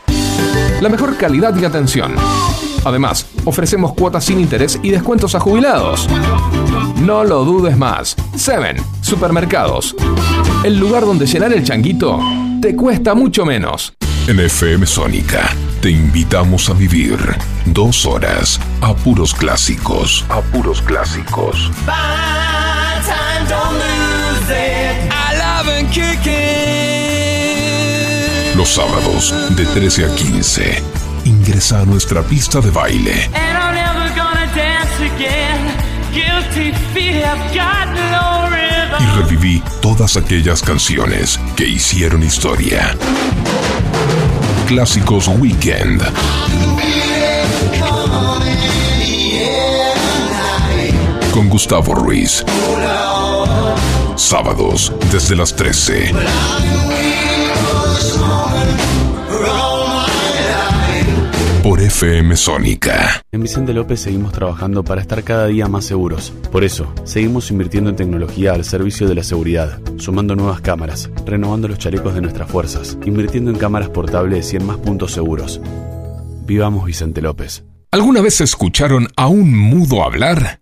La 0.81 0.89
mejor 0.89 1.15
calidad 1.15 1.55
y 1.55 1.63
atención. 1.63 2.15
Además, 2.83 3.27
ofrecemos 3.45 3.93
cuotas 3.93 4.25
sin 4.25 4.41
interés 4.41 4.79
y 4.83 4.89
descuentos 4.89 5.33
a 5.35 5.39
jubilados. 5.39 6.09
No 6.97 7.23
lo 7.23 7.45
dudes 7.45 7.77
más. 7.77 8.17
Seven 8.35 8.75
Supermercados. 8.99 9.95
El 10.65 10.77
lugar 10.77 11.05
donde 11.05 11.25
llenar 11.25 11.53
el 11.53 11.63
changuito 11.63 12.19
te 12.61 12.75
cuesta 12.75 13.13
mucho 13.13 13.45
menos. 13.45 13.93
En 14.27 14.41
FM 14.41 14.85
Sónica 14.87 15.49
te 15.81 15.89
invitamos 15.89 16.69
a 16.69 16.73
vivir 16.73 17.17
dos 17.65 18.05
horas 18.05 18.59
a 18.81 18.93
puros 18.93 19.33
clásicos. 19.33 20.25
A 20.27 20.41
puros 20.41 20.81
clásicos. 20.81 21.71
time, 23.03 23.60
Los 28.55 28.69
sábados 28.69 29.33
de 29.57 29.65
13 29.65 30.05
a 30.05 30.15
15. 30.15 30.83
Ingresa 31.25 31.81
a 31.81 31.85
nuestra 31.85 32.21
pista 32.23 32.61
de 32.61 32.71
baile 32.71 33.29
y 38.99 39.05
reviví 39.17 39.63
todas 39.81 40.15
aquellas 40.15 40.61
canciones 40.61 41.39
que 41.57 41.65
hicieron 41.67 42.23
historia. 42.23 42.95
Clásicos 44.67 45.27
Weekend. 45.27 46.01
Con 51.33 51.49
Gustavo 51.49 51.95
Ruiz. 51.95 52.45
Sábados 54.21 54.93
desde 55.11 55.35
las 55.35 55.53
13. 55.55 56.13
Por 61.63 61.81
FM 61.81 62.37
Sónica. 62.37 63.23
En 63.31 63.41
Vicente 63.41 63.73
López 63.73 63.99
seguimos 63.99 64.31
trabajando 64.31 64.83
para 64.83 65.01
estar 65.01 65.23
cada 65.23 65.47
día 65.47 65.67
más 65.67 65.85
seguros. 65.85 66.31
Por 66.51 66.63
eso, 66.63 66.93
seguimos 67.03 67.49
invirtiendo 67.49 67.89
en 67.89 67.95
tecnología 67.95 68.53
al 68.53 68.63
servicio 68.63 69.09
de 69.09 69.15
la 69.15 69.23
seguridad, 69.23 69.79
sumando 69.97 70.35
nuevas 70.35 70.61
cámaras, 70.61 71.09
renovando 71.25 71.67
los 71.67 71.79
chalecos 71.79 72.13
de 72.13 72.21
nuestras 72.21 72.49
fuerzas, 72.49 72.99
invirtiendo 73.03 73.49
en 73.49 73.57
cámaras 73.57 73.89
portables 73.89 74.53
y 74.53 74.57
en 74.57 74.67
más 74.67 74.77
puntos 74.77 75.11
seguros. 75.11 75.59
Vivamos 76.45 76.85
Vicente 76.85 77.21
López. 77.21 77.65
¿Alguna 77.89 78.21
vez 78.21 78.39
escucharon 78.39 79.07
a 79.17 79.27
un 79.27 79.53
mudo 79.53 80.03
hablar? 80.03 80.61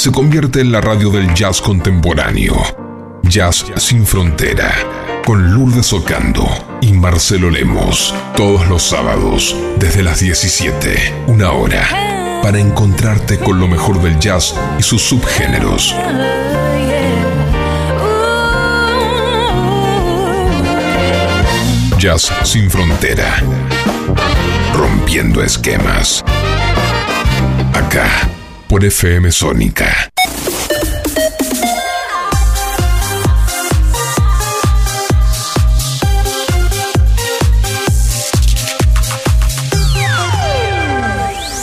se 0.00 0.10
convierte 0.10 0.62
en 0.62 0.72
la 0.72 0.80
radio 0.80 1.10
del 1.10 1.34
jazz 1.34 1.60
contemporáneo. 1.60 2.56
Jazz 3.22 3.66
sin 3.76 4.06
frontera. 4.06 4.72
Con 5.26 5.52
Lourdes 5.52 5.92
Ocando 5.92 6.48
y 6.80 6.94
Marcelo 6.94 7.50
Lemos. 7.50 8.14
Todos 8.34 8.66
los 8.66 8.82
sábados, 8.82 9.54
desde 9.78 10.02
las 10.02 10.20
17, 10.20 11.24
una 11.26 11.52
hora. 11.52 11.86
Para 12.42 12.58
encontrarte 12.58 13.38
con 13.38 13.60
lo 13.60 13.68
mejor 13.68 14.00
del 14.00 14.18
jazz 14.18 14.54
y 14.78 14.82
sus 14.82 15.02
subgéneros. 15.02 15.94
Jazz 21.98 22.32
sin 22.44 22.70
frontera. 22.70 23.42
Rompiendo 24.74 25.42
esquemas. 25.42 26.24
Acá, 27.74 28.30
por 28.70 28.84
FM 28.84 29.32
Sónica. 29.32 30.12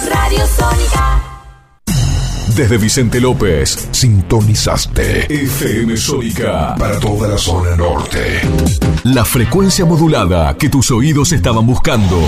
Radio 0.10 0.46
Sónica. 0.48 1.24
Desde 2.54 2.78
Vicente 2.78 3.22
López, 3.22 3.88
sintonizaste 3.92 5.34
FM 5.34 5.96
Sónica 5.96 6.76
para 6.78 7.00
toda 7.00 7.30
la 7.30 7.38
zona 7.38 7.74
norte. 7.78 8.42
La 9.06 9.24
frecuencia 9.24 9.86
modulada 9.86 10.58
que 10.58 10.68
tus 10.68 10.92
oídos 10.92 11.32
estaban 11.32 11.66
buscando. 11.66 12.20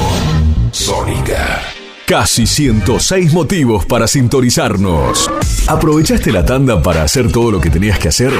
Sónica. 0.72 1.79
Casi 2.10 2.48
106 2.48 3.34
motivos 3.34 3.86
para 3.86 4.08
sintonizarnos. 4.08 5.30
¿Aprovechaste 5.68 6.32
la 6.32 6.44
tanda 6.44 6.82
para 6.82 7.04
hacer 7.04 7.32
todo 7.32 7.52
lo 7.52 7.62
que 7.62 7.70
tenías 7.70 8.00
que 8.00 8.08
hacer? 8.08 8.34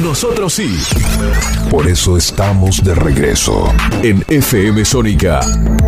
Nosotros 0.00 0.54
sí. 0.54 0.78
Por 1.72 1.88
eso 1.88 2.16
estamos 2.16 2.84
de 2.84 2.94
regreso. 2.94 3.74
En 4.00 4.24
FM 4.28 4.84
Sónica. 4.84 5.40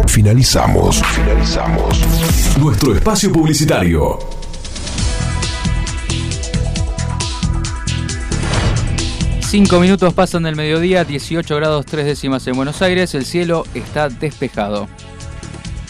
Finalizamos. 0.08 1.00
Finalizamos. 1.00 2.00
Nuestro 2.58 2.92
espacio 2.92 3.30
publicitario. 3.30 4.18
Cinco 9.42 9.78
minutos 9.78 10.12
pasan 10.12 10.42
del 10.42 10.56
mediodía, 10.56 11.04
18 11.04 11.54
grados 11.54 11.86
3 11.86 12.04
décimas 12.04 12.44
en 12.48 12.56
Buenos 12.56 12.82
Aires, 12.82 13.14
el 13.14 13.24
cielo 13.24 13.64
está 13.74 14.08
despejado. 14.08 14.88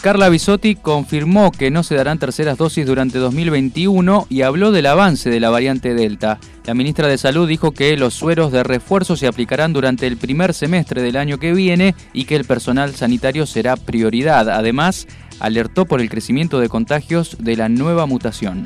Carla 0.05 0.29
Bisotti 0.29 0.75
confirmó 0.75 1.51
que 1.51 1.71
no 1.71 1.81
se 1.81 1.95
darán 1.95 2.19
terceras 2.19 2.59
dosis 2.59 2.85
durante 2.85 3.17
2021 3.17 4.27
y 4.29 4.43
habló 4.43 4.71
del 4.71 4.85
avance 4.85 5.31
de 5.31 5.39
la 5.39 5.49
variante 5.49 5.95
Delta. 5.95 6.37
La 6.63 6.75
ministra 6.75 7.07
de 7.07 7.17
Salud 7.17 7.47
dijo 7.47 7.71
que 7.71 7.97
los 7.97 8.13
sueros 8.13 8.51
de 8.51 8.61
refuerzo 8.61 9.15
se 9.15 9.25
aplicarán 9.25 9.73
durante 9.73 10.05
el 10.05 10.17
primer 10.17 10.53
semestre 10.53 11.01
del 11.01 11.17
año 11.17 11.39
que 11.39 11.53
viene 11.53 11.95
y 12.13 12.25
que 12.25 12.35
el 12.35 12.45
personal 12.45 12.93
sanitario 12.93 13.47
será 13.47 13.77
prioridad. 13.77 14.47
Además, 14.51 15.07
alertó 15.39 15.85
por 15.85 16.01
el 16.01 16.09
crecimiento 16.11 16.59
de 16.59 16.69
contagios 16.69 17.37
de 17.39 17.55
la 17.57 17.67
nueva 17.67 18.05
mutación. 18.05 18.65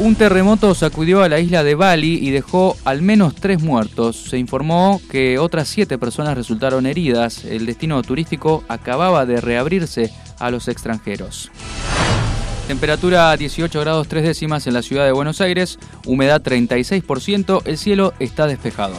Un 0.00 0.14
terremoto 0.14 0.76
sacudió 0.76 1.22
a 1.24 1.28
la 1.28 1.40
isla 1.40 1.64
de 1.64 1.74
Bali 1.74 2.20
y 2.22 2.30
dejó 2.30 2.76
al 2.84 3.02
menos 3.02 3.34
tres 3.34 3.60
muertos. 3.60 4.14
Se 4.14 4.38
informó 4.38 5.00
que 5.10 5.40
otras 5.40 5.66
siete 5.66 5.98
personas 5.98 6.36
resultaron 6.36 6.86
heridas. 6.86 7.44
El 7.44 7.66
destino 7.66 8.00
turístico 8.02 8.62
acababa 8.68 9.26
de 9.26 9.40
reabrirse 9.40 10.12
a 10.38 10.52
los 10.52 10.68
extranjeros. 10.68 11.50
Temperatura 12.68 13.36
18 13.36 13.80
grados 13.80 14.06
3 14.06 14.22
décimas 14.22 14.68
en 14.68 14.74
la 14.74 14.82
ciudad 14.82 15.04
de 15.04 15.12
Buenos 15.12 15.40
Aires, 15.40 15.78
humedad 16.04 16.42
36%, 16.42 17.62
el 17.64 17.78
cielo 17.78 18.12
está 18.20 18.46
despejado. 18.46 18.94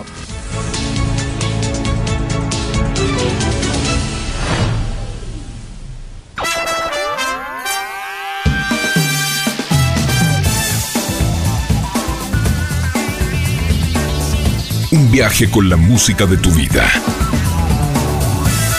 Viaje 15.12 15.49
con 15.49 15.70
la 15.70 15.76
música 15.76 16.28
de 16.28 16.38
tu 16.38 16.51
vida. 16.51 16.88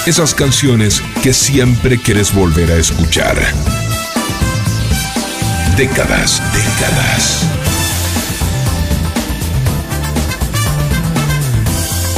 Esas 0.07 0.33
canciones 0.33 1.03
que 1.25 1.35
siempre 1.35 1.99
quieres 1.99 2.33
volver 2.33 2.71
a 2.71 2.77
escuchar. 2.77 3.37
Décadas, 5.77 6.41
décadas. 6.53 7.43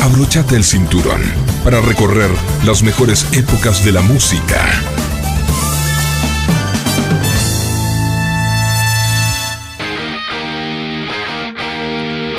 Abróchate 0.03 0.57
el 0.57 0.65
cinturón 0.65 1.23
para 1.65 1.81
recorrer 1.81 2.31
las 2.67 2.83
mejores 2.83 3.27
épocas 3.33 3.83
de 3.83 3.93
la 3.93 4.03
música. 4.03 5.02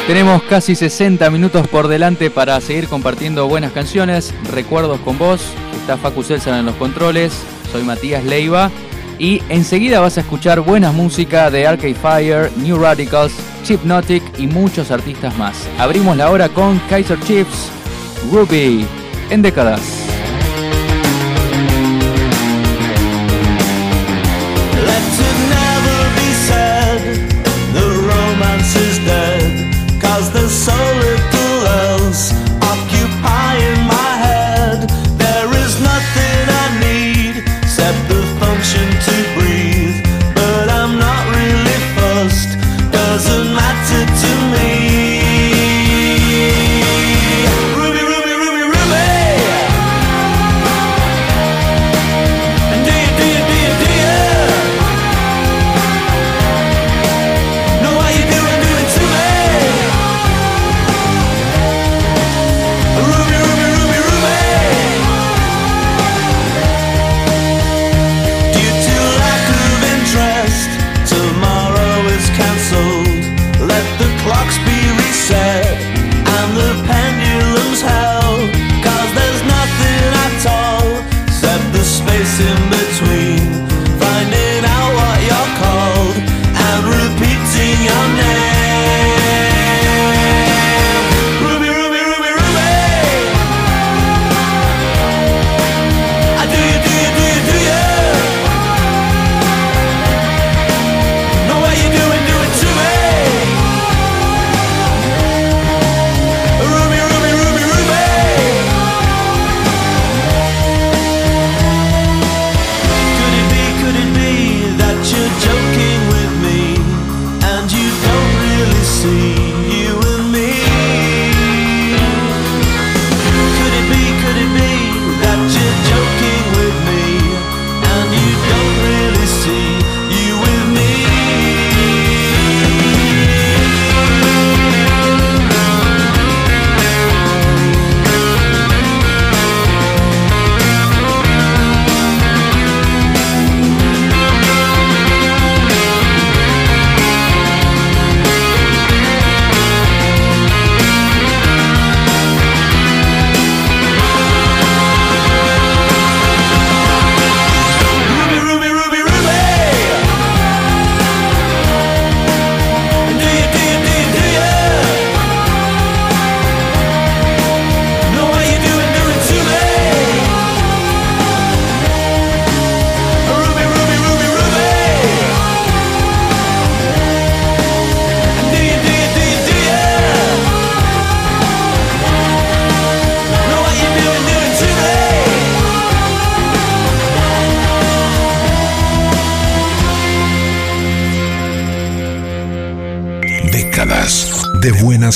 Tenemos 0.07 0.43
casi 0.43 0.75
60 0.75 1.29
minutos 1.29 1.65
por 1.69 1.87
delante 1.87 2.29
para 2.29 2.59
seguir 2.59 2.89
compartiendo 2.89 3.47
buenas 3.47 3.71
canciones, 3.71 4.33
recuerdos 4.51 4.99
con 4.99 5.17
vos. 5.17 5.41
Está 5.79 5.95
Facu 5.95 6.23
Selsan 6.23 6.59
en 6.59 6.65
los 6.65 6.75
controles, 6.75 7.31
soy 7.71 7.83
Matías 7.83 8.25
Leiva. 8.25 8.69
Y 9.17 9.41
enseguida 9.47 10.01
vas 10.01 10.17
a 10.17 10.21
escuchar 10.21 10.59
buena 10.59 10.91
música 10.91 11.49
de 11.49 11.65
Arcade 11.65 11.95
Fire, 11.95 12.51
New 12.57 12.77
Radicals, 12.79 13.33
Chipnotic 13.63 14.21
y 14.37 14.47
muchos 14.47 14.91
artistas 14.91 15.37
más. 15.37 15.55
Abrimos 15.79 16.17
la 16.17 16.29
hora 16.29 16.49
con 16.49 16.79
Kaiser 16.89 17.19
Chiefs, 17.21 17.69
Ruby, 18.29 18.85
en 19.29 19.41
décadas. 19.41 20.02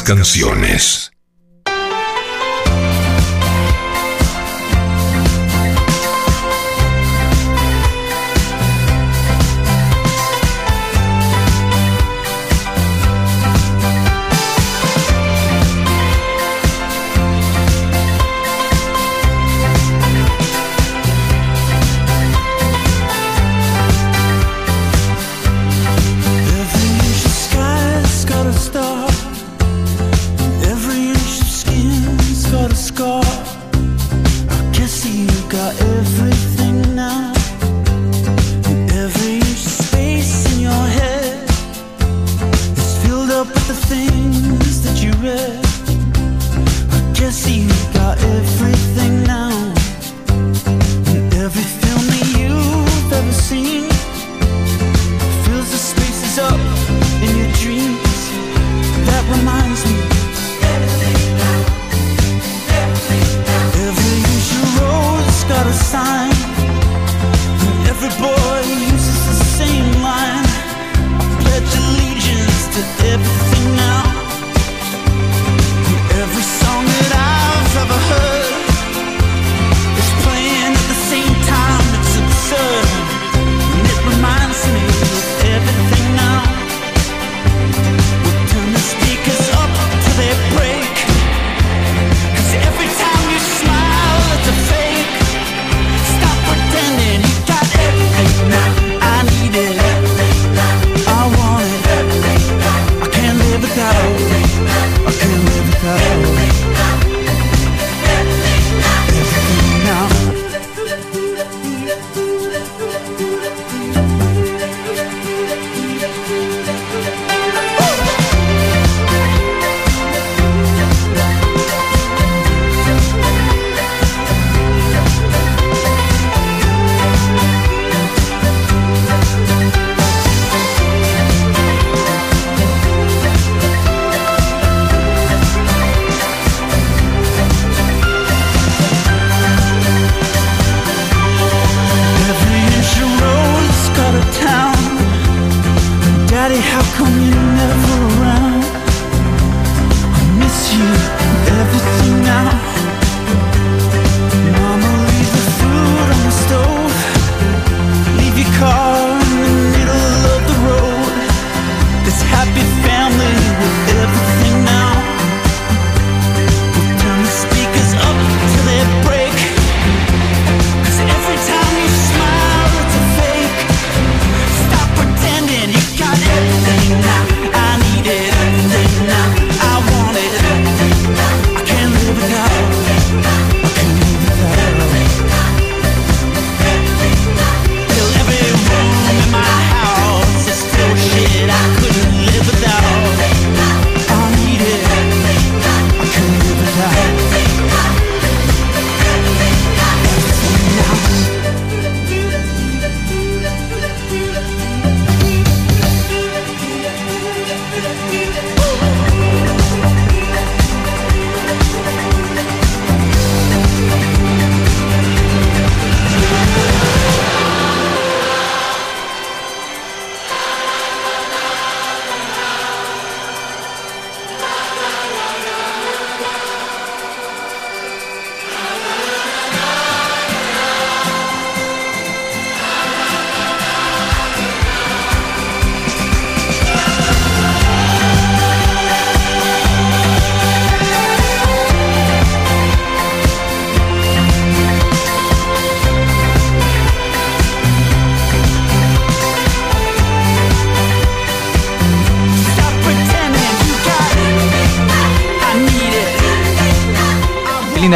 canciones. 0.07 1.06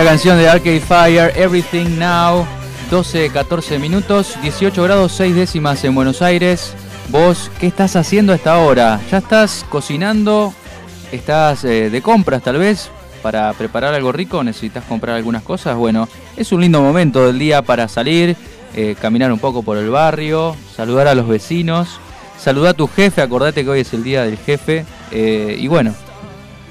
linda 0.01 0.13
canción 0.13 0.37
de 0.39 0.49
Arcade 0.49 0.79
Fire, 0.79 1.31
Everything 1.35 1.99
Now, 1.99 2.45
12, 2.89 3.29
14 3.29 3.77
minutos, 3.77 4.35
18 4.41 4.81
grados 4.81 5.11
6 5.11 5.35
décimas 5.35 5.83
en 5.83 5.93
Buenos 5.93 6.23
Aires. 6.23 6.73
Vos, 7.09 7.51
¿qué 7.59 7.67
estás 7.67 7.95
haciendo 7.95 8.33
a 8.33 8.35
esta 8.35 8.57
hora? 8.57 8.99
¿Ya 9.11 9.19
estás 9.19 9.63
cocinando? 9.69 10.53
¿Estás 11.11 11.65
eh, 11.65 11.91
de 11.91 12.01
compras 12.01 12.41
tal 12.41 12.57
vez? 12.57 12.89
Para 13.21 13.53
preparar 13.53 13.93
algo 13.93 14.11
rico 14.11 14.43
necesitas 14.43 14.83
comprar 14.85 15.17
algunas 15.17 15.43
cosas. 15.43 15.77
Bueno, 15.77 16.09
es 16.35 16.51
un 16.51 16.61
lindo 16.61 16.81
momento 16.81 17.27
del 17.27 17.37
día 17.37 17.61
para 17.61 17.87
salir, 17.87 18.35
eh, 18.75 18.95
caminar 18.99 19.31
un 19.31 19.39
poco 19.39 19.61
por 19.61 19.77
el 19.77 19.89
barrio, 19.89 20.55
saludar 20.75 21.07
a 21.07 21.15
los 21.15 21.27
vecinos, 21.27 21.99
saludar 22.39 22.71
a 22.71 22.77
tu 22.77 22.87
jefe, 22.87 23.21
acordate 23.21 23.63
que 23.63 23.69
hoy 23.69 23.81
es 23.81 23.93
el 23.93 24.03
día 24.03 24.23
del 24.23 24.37
jefe. 24.37 24.83
Eh, 25.11 25.57
y 25.59 25.67
bueno, 25.67 25.93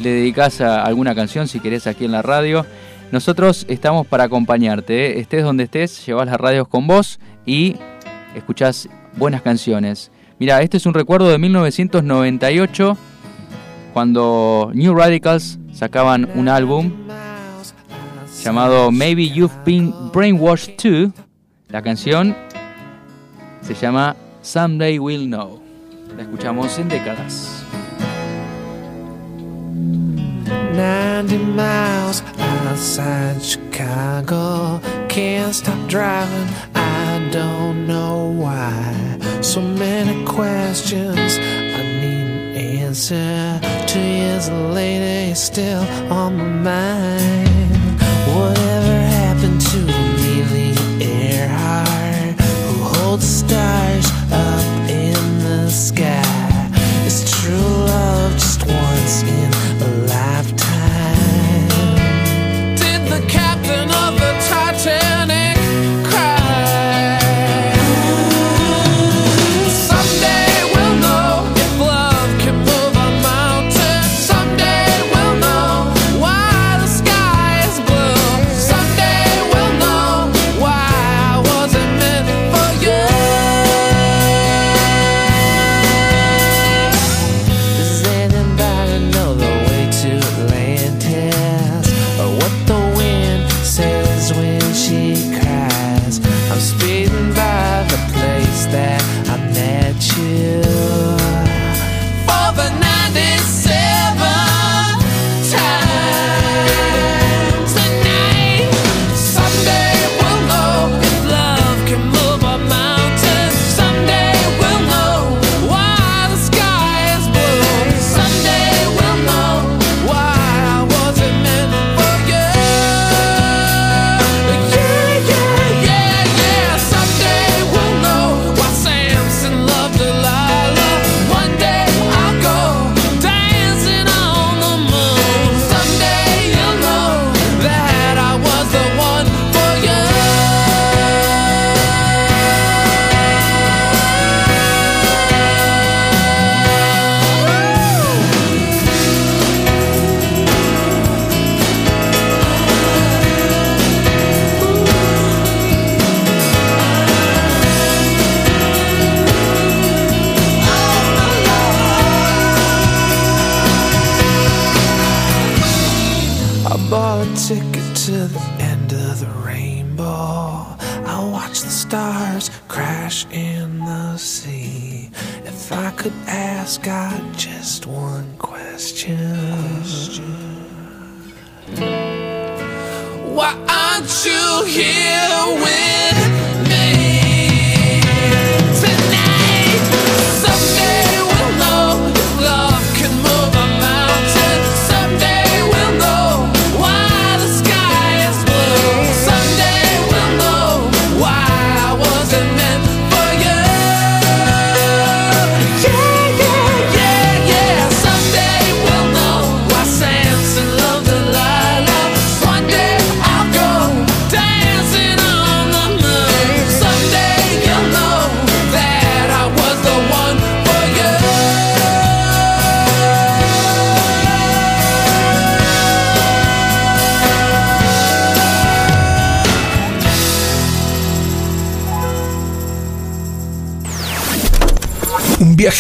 le 0.01 0.11
dedicas 0.11 0.61
alguna 0.61 1.15
canción 1.15 1.47
si 1.47 1.61
querés 1.61 1.87
aquí 1.87 2.05
en 2.05 2.13
la 2.13 2.23
radio. 2.23 2.67
Nosotros 3.13 3.67
estamos 3.69 4.07
para 4.07 4.25
acompañarte. 4.25 5.07
¿eh? 5.07 5.21
Estés 5.21 5.43
donde 5.43 5.65
estés, 5.65 6.07
llevas 6.07 6.27
las 6.27 6.41
radios 6.41 6.69
con 6.69 6.87
vos 6.87 7.19
y 7.45 7.77
escuchás 8.37 8.89
buenas 9.17 9.43
canciones. 9.43 10.13
Mira, 10.39 10.63
este 10.63 10.77
es 10.77 10.87
un 10.87 10.95
recuerdo 10.95 11.29
de 11.29 11.39
1998, 11.39 12.97
cuando 13.93 14.71
New 14.73 14.95
Radicals 14.95 15.59
sacaban 15.73 16.29
un 16.35 16.49
álbum 16.49 16.93
llamado 18.43 18.91
Maybe 18.91 19.29
You've 19.29 19.55
Been 19.67 19.93
Brainwashed 20.13 20.77
Too. 20.77 21.13
La 21.69 21.83
canción 21.83 22.37
se 23.61 23.75
llama 23.75 24.17
Someday 24.43 24.99
We'll 24.99 25.27
Know. 25.27 25.61
La 26.17 26.23
escuchamos 26.23 26.79
en 26.79 26.89
décadas. 26.89 27.50
90 30.81 31.37
miles 31.37 32.23
outside 32.39 33.43
Chicago. 33.43 34.81
Can't 35.11 35.55
stop 35.55 35.79
driving, 35.91 36.49
I 36.75 37.29
don't 37.31 37.87
know 37.87 38.33
why. 38.45 39.19
So 39.43 39.61
many 39.61 40.25
questions 40.25 41.37
I 41.37 41.83
need 42.01 42.31
an 42.31 42.57
answer. 42.57 43.61
Two 43.87 44.01
years 44.01 44.49
later, 44.49 45.31
it's 45.31 45.41
still 45.41 45.85
on 46.11 46.39
my 46.39 46.49
mind. 46.71 48.01
Whatever. 48.35 48.80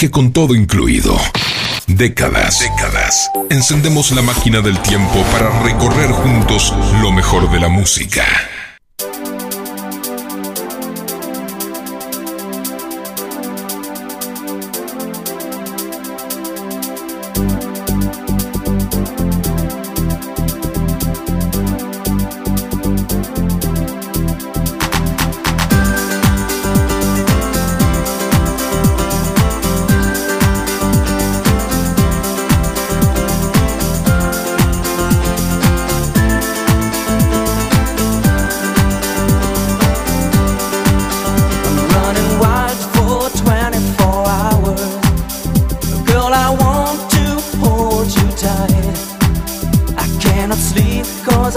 con 0.08 0.32
todo 0.32 0.54
incluido. 0.54 1.14
Décadas. 1.86 2.60
Décadas. 2.60 3.30
Encendemos 3.50 4.12
la 4.12 4.22
máquina 4.22 4.62
del 4.62 4.80
tiempo 4.80 5.22
para 5.32 5.50
recorrer 5.62 6.10
juntos 6.10 6.72
lo 7.02 7.12
mejor 7.12 7.50
de 7.50 7.60
la 7.60 7.68
música. 7.68 8.24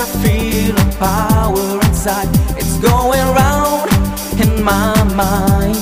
I 0.04 0.06
feel 0.06 0.76
a 0.78 0.92
power 1.00 1.80
inside. 1.88 2.28
It's 2.58 2.78
going 2.80 3.26
round 3.40 3.90
in 4.38 4.62
my 4.62 5.02
mind. 5.16 5.78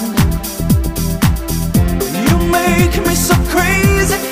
You 2.30 2.38
make 2.52 3.03
me 3.07 3.15
so 3.15 3.34
crazy. 3.49 4.30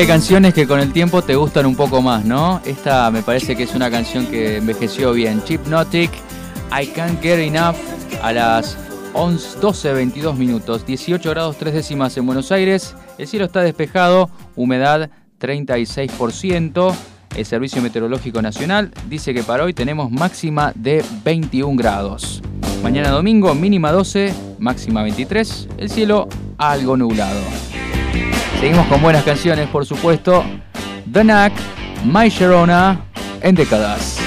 hay 0.00 0.06
canciones 0.06 0.54
que 0.54 0.66
con 0.66 0.80
el 0.80 0.94
tiempo 0.94 1.20
te 1.20 1.36
gustan 1.36 1.66
un 1.66 1.76
poco 1.76 2.00
más, 2.00 2.24
¿no? 2.24 2.62
Esta 2.64 3.10
me 3.10 3.22
parece 3.22 3.54
que 3.54 3.64
es 3.64 3.74
una 3.74 3.90
canción 3.90 4.24
que 4.24 4.56
envejeció 4.56 5.12
bien. 5.12 5.44
Chipnotic, 5.44 6.10
I 6.72 6.86
Can't 6.86 7.20
Get 7.20 7.38
Enough, 7.38 7.76
a 8.22 8.32
las 8.32 8.78
12.22 9.12 10.36
minutos, 10.36 10.86
18 10.86 11.28
grados 11.28 11.58
3 11.58 11.74
décimas 11.74 12.16
en 12.16 12.24
Buenos 12.24 12.50
Aires. 12.50 12.96
El 13.18 13.26
cielo 13.26 13.44
está 13.44 13.60
despejado, 13.60 14.30
humedad 14.56 15.10
36%. 15.38 16.94
El 17.36 17.44
Servicio 17.44 17.82
Meteorológico 17.82 18.40
Nacional 18.40 18.92
dice 19.06 19.34
que 19.34 19.42
para 19.42 19.64
hoy 19.64 19.74
tenemos 19.74 20.10
máxima 20.10 20.72
de 20.76 21.04
21 21.24 21.76
grados. 21.76 22.40
Mañana 22.82 23.10
domingo 23.10 23.54
mínima 23.54 23.92
12, 23.92 24.32
máxima 24.60 25.02
23. 25.02 25.68
El 25.76 25.90
cielo 25.90 26.26
algo 26.56 26.96
nublado. 26.96 27.59
Seguimos 28.60 28.86
con 28.88 29.00
buenas 29.00 29.24
canciones, 29.24 29.68
por 29.68 29.86
supuesto. 29.86 30.44
The 31.10 31.22
Knack, 31.22 31.54
My 32.04 32.28
Sharona, 32.28 33.00
en 33.40 33.54
décadas. 33.54 34.19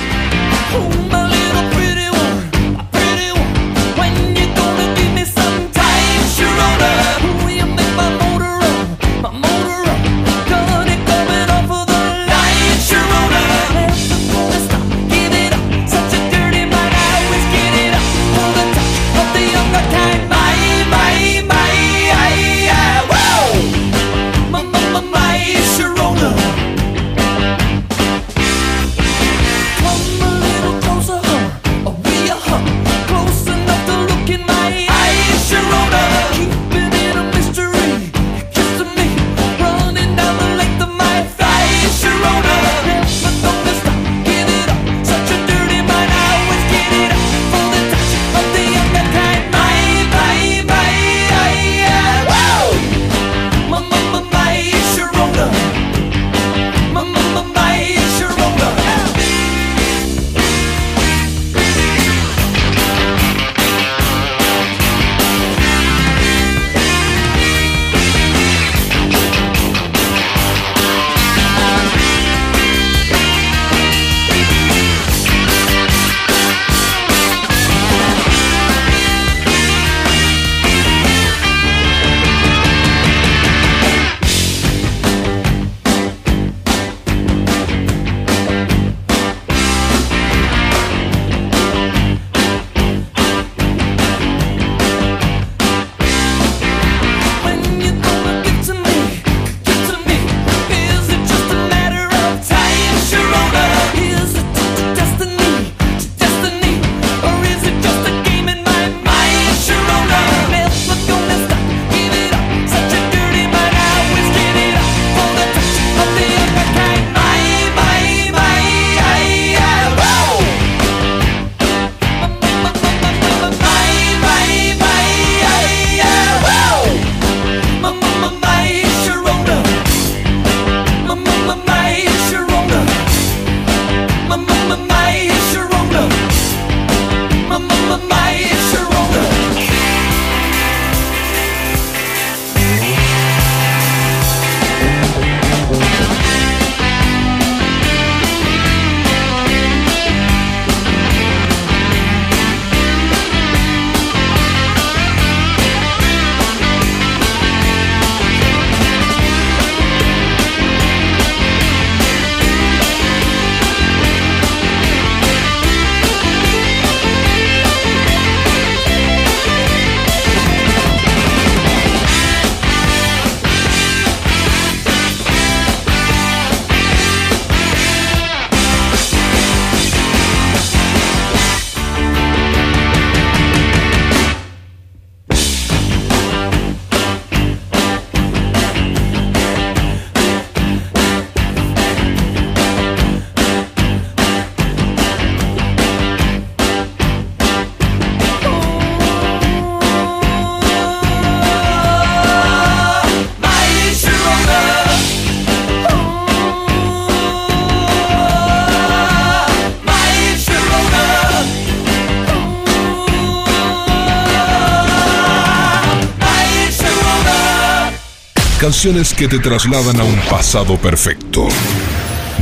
Canciones 218.64 219.14
que 219.14 219.28
te 219.28 219.40
trasladan 219.40 220.00
a 220.00 220.06
un 220.06 220.18
pasado 220.30 220.78
perfecto. 220.78 221.50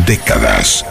Décadas 0.05 0.85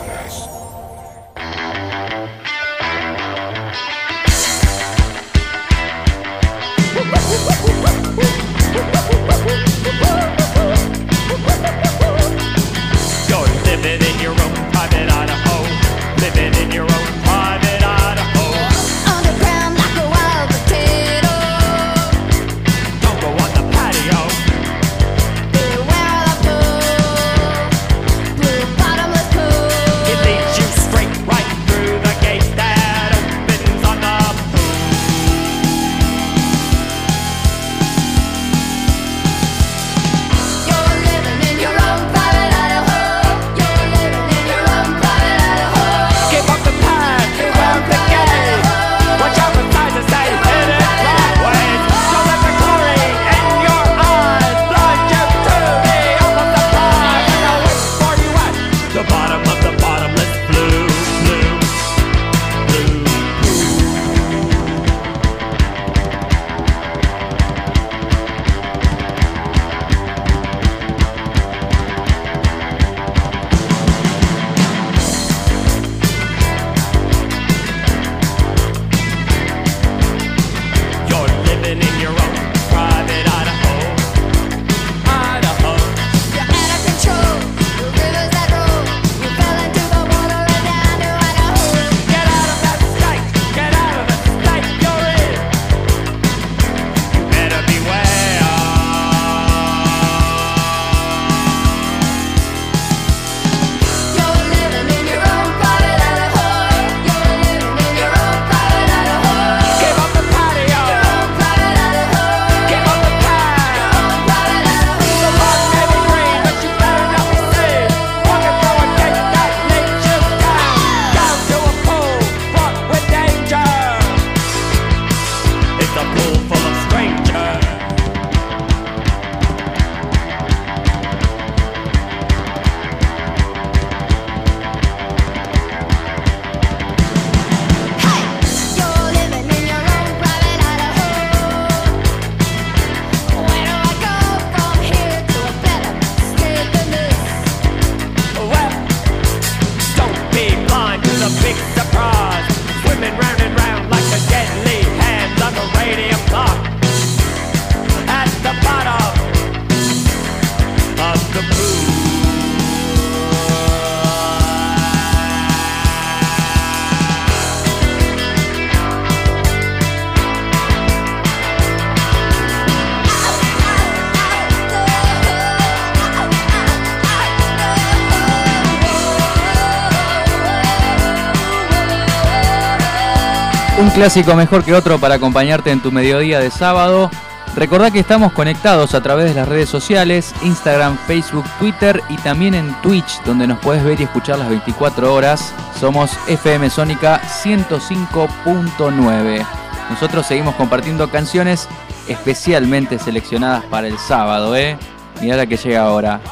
clásico 184.00 184.34
mejor 184.34 184.64
que 184.64 184.72
otro 184.72 184.98
para 184.98 185.16
acompañarte 185.16 185.70
en 185.70 185.82
tu 185.82 185.92
mediodía 185.92 186.38
de 186.38 186.50
sábado. 186.50 187.10
Recordá 187.54 187.90
que 187.90 187.98
estamos 187.98 188.32
conectados 188.32 188.94
a 188.94 189.02
través 189.02 189.26
de 189.26 189.34
las 189.34 189.46
redes 189.46 189.68
sociales, 189.68 190.34
Instagram, 190.42 190.96
Facebook, 191.06 191.44
Twitter 191.58 192.02
y 192.08 192.16
también 192.16 192.54
en 192.54 192.72
Twitch, 192.80 193.20
donde 193.26 193.46
nos 193.46 193.58
puedes 193.58 193.84
ver 193.84 194.00
y 194.00 194.04
escuchar 194.04 194.38
las 194.38 194.48
24 194.48 195.12
horas. 195.12 195.52
Somos 195.78 196.12
FM 196.28 196.70
Sónica 196.70 197.20
105.9. 197.42 199.46
Nosotros 199.90 200.26
seguimos 200.26 200.54
compartiendo 200.54 201.10
canciones 201.10 201.68
especialmente 202.08 202.98
seleccionadas 202.98 203.64
para 203.64 203.86
el 203.86 203.98
sábado, 203.98 204.56
¿eh? 204.56 204.78
Mirá 205.20 205.36
la 205.36 205.44
que 205.44 205.58
llega 205.58 205.82
ahora. 205.82 206.22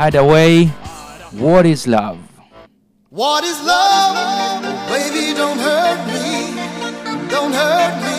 Hideaway, 0.00 0.68
What 1.30 1.66
is 1.66 1.86
Love? 1.86 2.16
What 3.10 3.44
is 3.44 3.62
love? 3.62 4.16
Baby, 4.88 5.34
don't 5.34 5.60
hurt. 5.60 5.93
don't 7.34 7.52
hurt 7.52 8.04
me. 8.04 8.13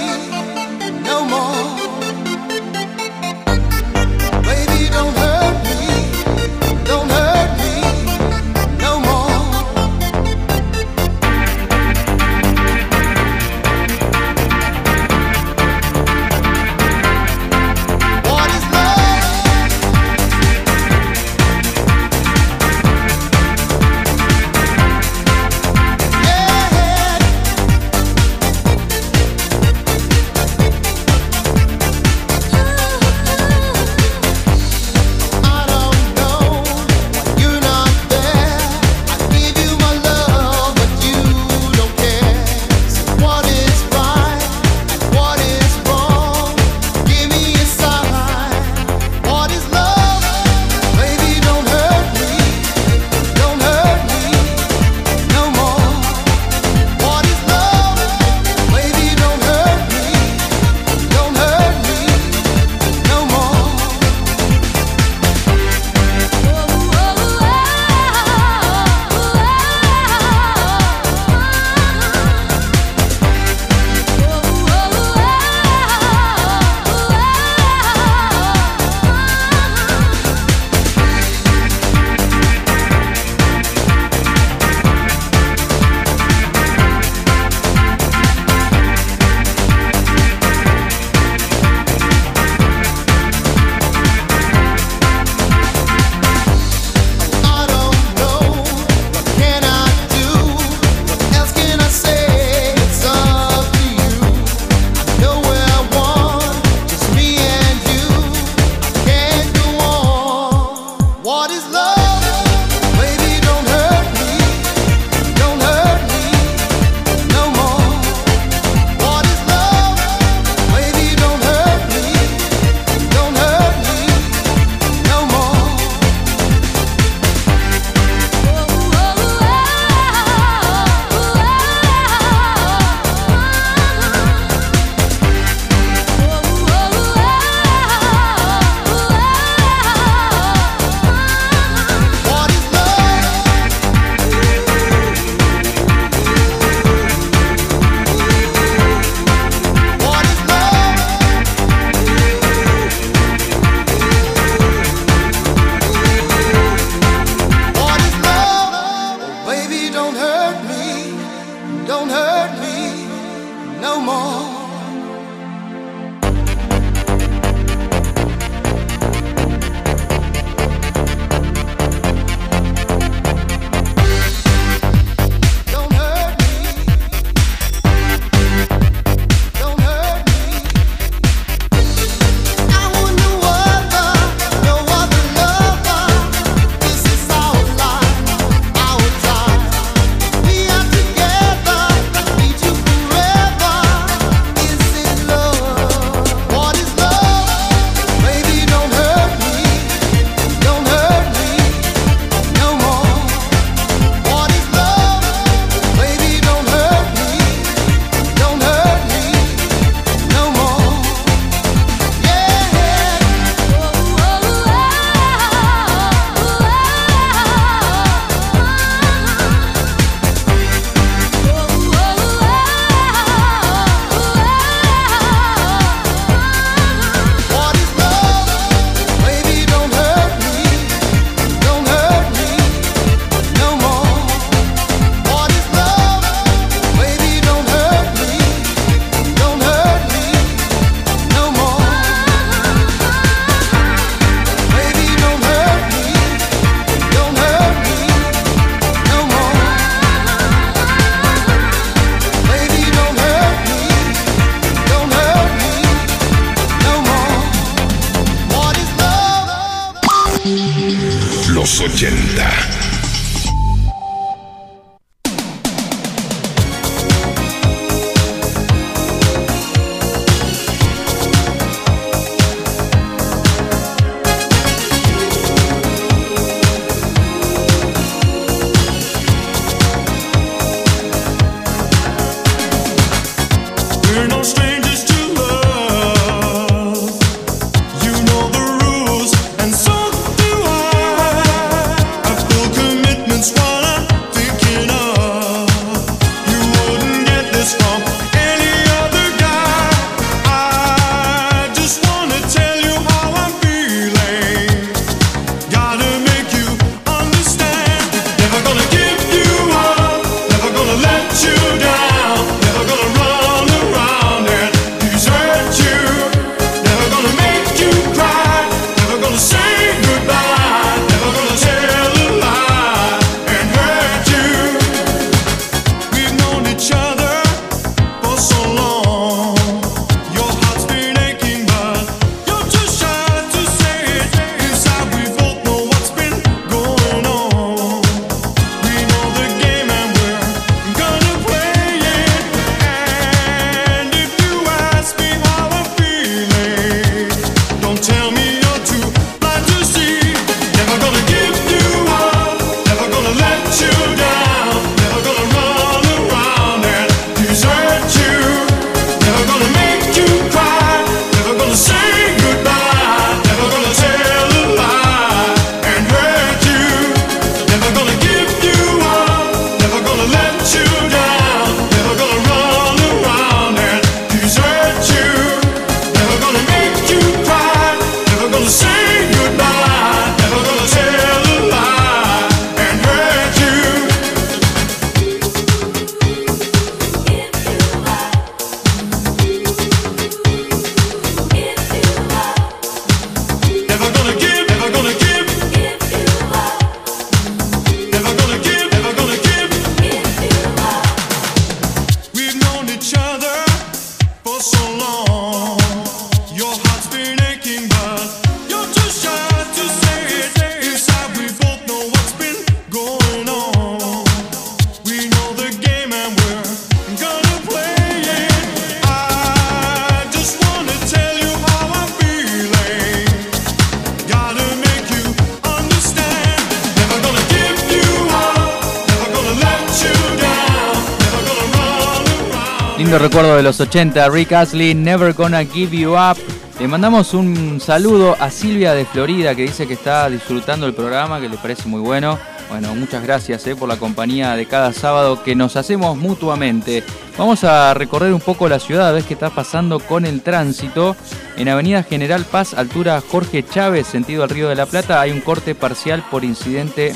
Recuerdo 433.20 433.56
de 433.56 433.64
los 433.64 433.80
80, 433.80 434.28
Rick 434.30 434.52
Astley, 434.52 434.94
Never 434.94 435.34
Gonna 435.34 435.64
Give 435.64 435.98
You 435.98 436.16
Up. 436.16 436.38
Le 436.80 436.88
mandamos 436.88 437.34
un 437.34 437.80
saludo 437.80 438.36
a 438.40 438.52
Silvia 438.52 438.94
de 438.94 439.06
Florida 439.06 439.56
que 439.56 439.62
dice 439.62 439.88
que 439.88 439.94
está 439.94 440.30
disfrutando 440.30 440.86
el 440.86 440.94
programa, 440.94 441.40
que 441.40 441.48
le 441.48 441.58
parece 441.58 441.88
muy 441.88 442.02
bueno. 442.02 442.38
Bueno, 442.70 442.94
muchas 442.94 443.24
gracias 443.24 443.66
eh, 443.68 443.76
por 443.76 443.88
la 443.88 443.96
compañía 443.98 444.56
de 444.56 444.66
cada 444.66 444.92
sábado 444.92 445.42
que 445.44 445.56
nos 445.56 445.78
hacemos 445.78 446.18
mutuamente. 446.18 447.04
Vamos 447.38 447.64
a 447.64 447.94
recorrer 447.94 448.34
un 448.34 448.42
poco 448.42 448.68
la 448.68 448.80
ciudad, 448.80 449.08
a 449.08 449.14
ver 449.14 449.24
qué 449.24 449.36
está 449.36 449.50
pasando 449.50 450.00
con 450.00 450.26
el 450.26 450.42
tránsito. 450.42 451.16
En 451.56 451.70
Avenida 451.70 452.04
General 452.04 452.44
Paz, 452.44 452.74
altura 452.74 453.22
Jorge 453.22 453.64
Chávez, 453.64 454.08
sentido 454.08 454.44
al 454.44 454.50
Río 454.50 454.68
de 454.68 454.76
la 454.76 454.88
Plata, 454.88 455.22
hay 455.22 455.32
un 455.32 455.42
corte 455.42 455.74
parcial 455.74 456.24
por 456.30 456.44
incidente 456.44 457.14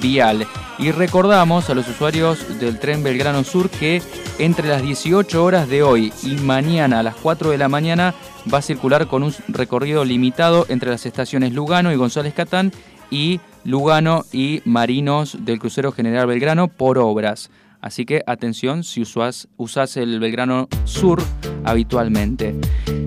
vial. 0.00 0.46
Y 0.78 0.92
recordamos 0.92 1.68
a 1.68 1.74
los 1.74 1.88
usuarios 1.88 2.58
del 2.58 2.78
tren 2.78 3.02
Belgrano 3.02 3.44
Sur 3.44 3.68
que 3.68 4.02
entre 4.38 4.68
las 4.68 4.82
18 4.82 5.44
horas 5.44 5.68
de 5.68 5.82
hoy 5.82 6.12
y 6.22 6.36
mañana 6.36 7.00
a 7.00 7.02
las 7.02 7.16
4 7.16 7.50
de 7.50 7.58
la 7.58 7.68
mañana 7.68 8.14
va 8.52 8.58
a 8.58 8.62
circular 8.62 9.06
con 9.06 9.22
un 9.22 9.34
recorrido 9.48 10.04
limitado 10.04 10.66
entre 10.68 10.90
las 10.90 11.04
estaciones 11.04 11.52
Lugano 11.52 11.92
y 11.92 11.96
González 11.96 12.32
Catán 12.32 12.72
y 13.10 13.40
Lugano 13.64 14.24
y 14.32 14.62
Marinos 14.64 15.36
del 15.40 15.58
crucero 15.58 15.92
General 15.92 16.26
Belgrano 16.26 16.68
por 16.68 16.98
obras. 16.98 17.50
Así 17.82 18.04
que 18.04 18.22
atención 18.26 18.84
si 18.84 19.02
usás, 19.02 19.48
usás 19.56 19.96
el 19.96 20.20
Belgrano 20.20 20.68
Sur 20.84 21.22
habitualmente. 21.64 22.54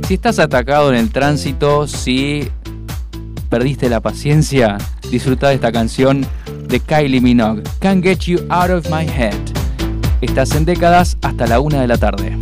Si 0.08 0.16
estás 0.16 0.40
atacado 0.40 0.90
en 0.92 0.98
el 0.98 1.12
tránsito, 1.12 1.88
si 1.88 2.50
perdiste 3.54 3.88
la 3.88 4.02
paciencia, 4.02 4.80
disfruta 5.12 5.50
de 5.50 5.54
esta 5.54 5.72
canción 5.72 6.26
de 6.68 6.80
Kylie 6.80 7.22
Minogue, 7.22 7.62
Can't 7.78 8.04
Get 8.04 8.22
You 8.22 8.40
Out 8.50 8.72
of 8.72 8.90
My 8.90 9.06
Head. 9.08 9.36
Estás 10.22 10.56
en 10.56 10.66
décadas 10.66 11.18
hasta 11.22 11.46
la 11.46 11.60
una 11.60 11.80
de 11.80 11.88
la 11.88 12.00
tarde. 12.00 12.36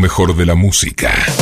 mejor 0.00 0.34
de 0.34 0.46
la 0.46 0.54
música. 0.54 1.39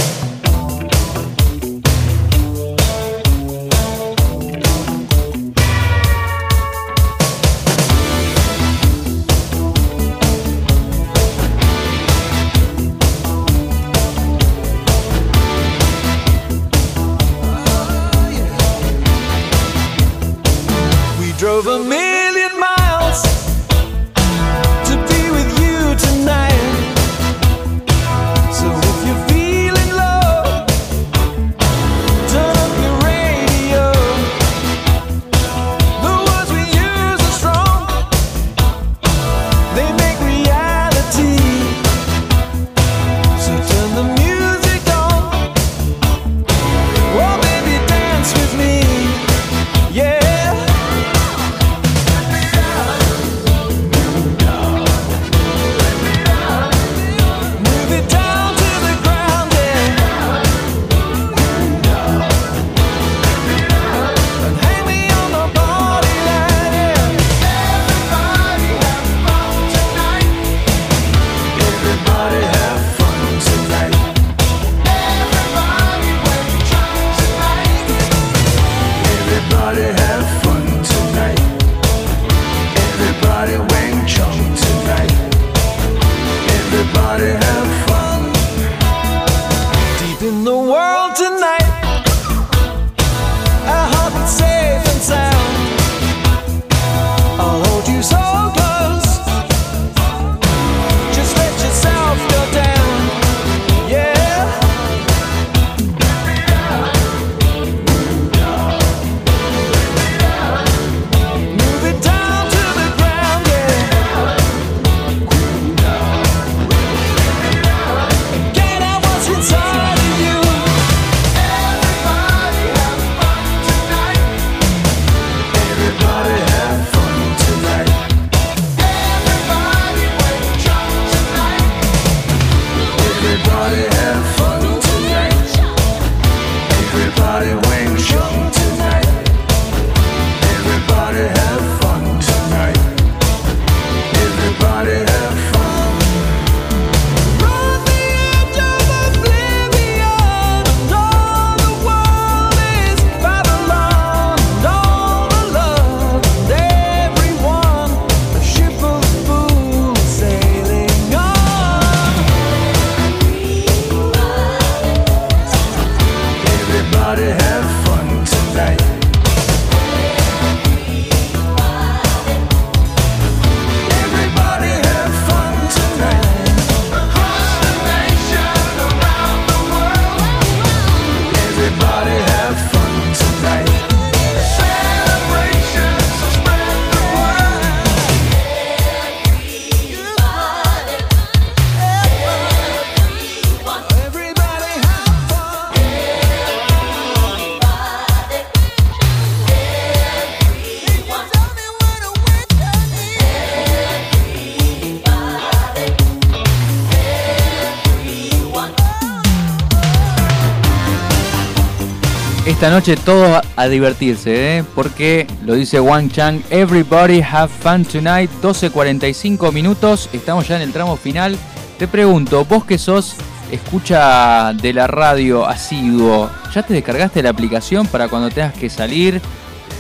noche 212.71 212.97
todo 212.97 213.41
a 213.57 213.69
divertirse, 213.69 214.59
¿eh? 214.59 214.65
porque 214.75 215.27
lo 215.45 215.55
dice 215.55 215.79
Wang 215.81 216.11
Chang, 216.11 216.43
Everybody 216.51 217.23
Have 217.23 217.49
Fun 217.49 217.85
Tonight, 217.85 218.31
12.45 218.43 219.53
minutos, 219.53 220.09
estamos 220.13 220.49
ya 220.49 220.57
en 220.57 220.63
el 220.63 220.73
tramo 220.73 220.97
final. 220.97 221.37
Te 221.79 221.87
pregunto, 221.87 222.45
vos 222.45 222.65
que 222.65 222.77
sos 222.77 223.15
escucha 223.53 224.53
de 224.55 224.73
la 224.73 224.87
radio 224.89 225.47
asiduo, 225.47 226.31
¿ya 226.53 226.63
te 226.63 226.75
descargaste 226.75 227.23
la 227.23 227.31
aplicación 227.31 227.87
para 227.87 228.09
cuando 228.09 228.29
tengas 228.29 228.55
que 228.55 228.69
salir? 228.69 229.21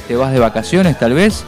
¿Te 0.06 0.14
vas 0.14 0.32
de 0.32 0.38
vacaciones 0.38 0.98
tal 0.98 1.14
vez? 1.14 1.44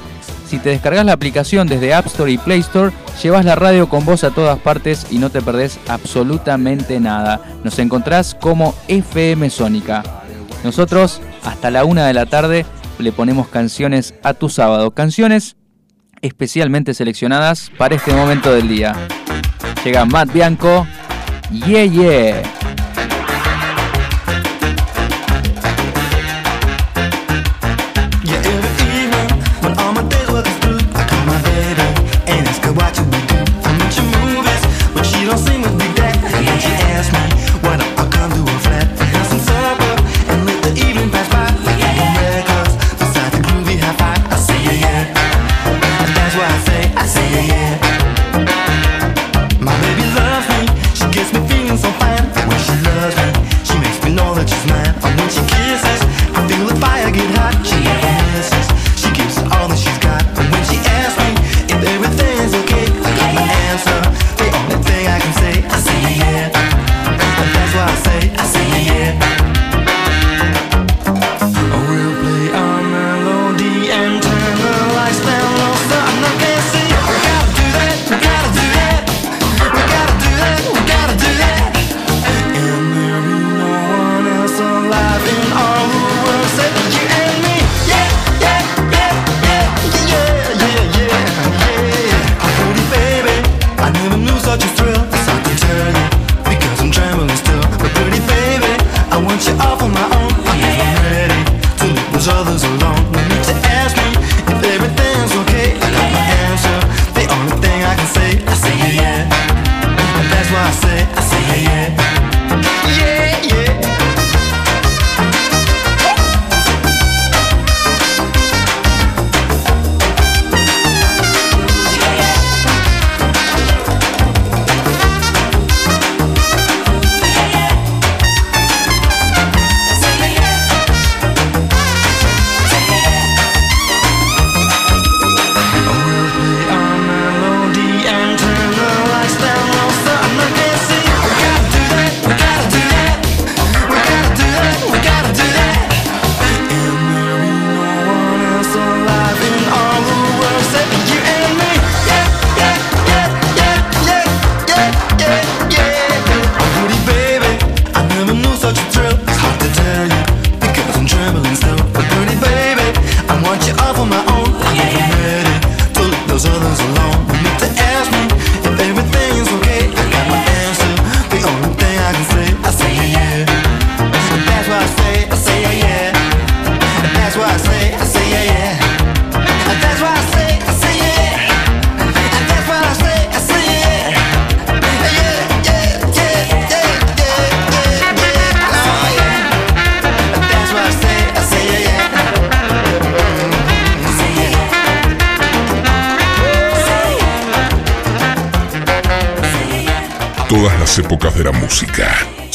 Si 0.49 0.59
te 0.59 0.71
descargas 0.71 1.05
la 1.05 1.13
aplicación 1.13 1.69
desde 1.69 1.95
App 1.95 2.07
Store 2.07 2.33
y 2.33 2.39
Play 2.39 2.59
Store, 2.59 2.93
llevas 3.23 3.45
la 3.45 3.55
radio 3.55 3.89
con 3.89 4.05
vos 4.05 4.25
a 4.25 4.31
todas 4.31 4.59
partes 4.59 5.07
y 5.11 5.19
no 5.19 5.31
te 5.31 5.43
perdés 5.43 5.79
absolutamente 5.87 6.99
nada. 6.99 7.41
Nos 7.63 7.79
encontrás 7.79 8.35
como 8.35 8.75
FM 8.89 9.49
Sónica. 9.49 10.03
Nosotros 10.65 11.21
hasta 11.45 11.71
la 11.71 11.85
una 11.85 12.07
de 12.07 12.15
la 12.15 12.27
tarde 12.27 12.67
le 12.99 13.13
ponemos 13.13 13.49
canciones 13.49 14.15
a 14.23 14.35
tu 14.35 14.49
sábado. 14.49 14.91
Canciones 14.93 15.57
especialmente 16.23 16.95
seleccionadas 16.95 17.71
para 17.79 17.95
este 17.95 18.13
momento 18.13 18.53
del 18.53 18.69
día. 18.69 18.95
Llega 19.85 20.05
Matt 20.05 20.33
Bianco. 20.33 20.87
Yeah, 21.51 21.85
yeah. 21.85 22.60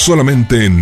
Solamente 0.05 0.65
en 0.65 0.74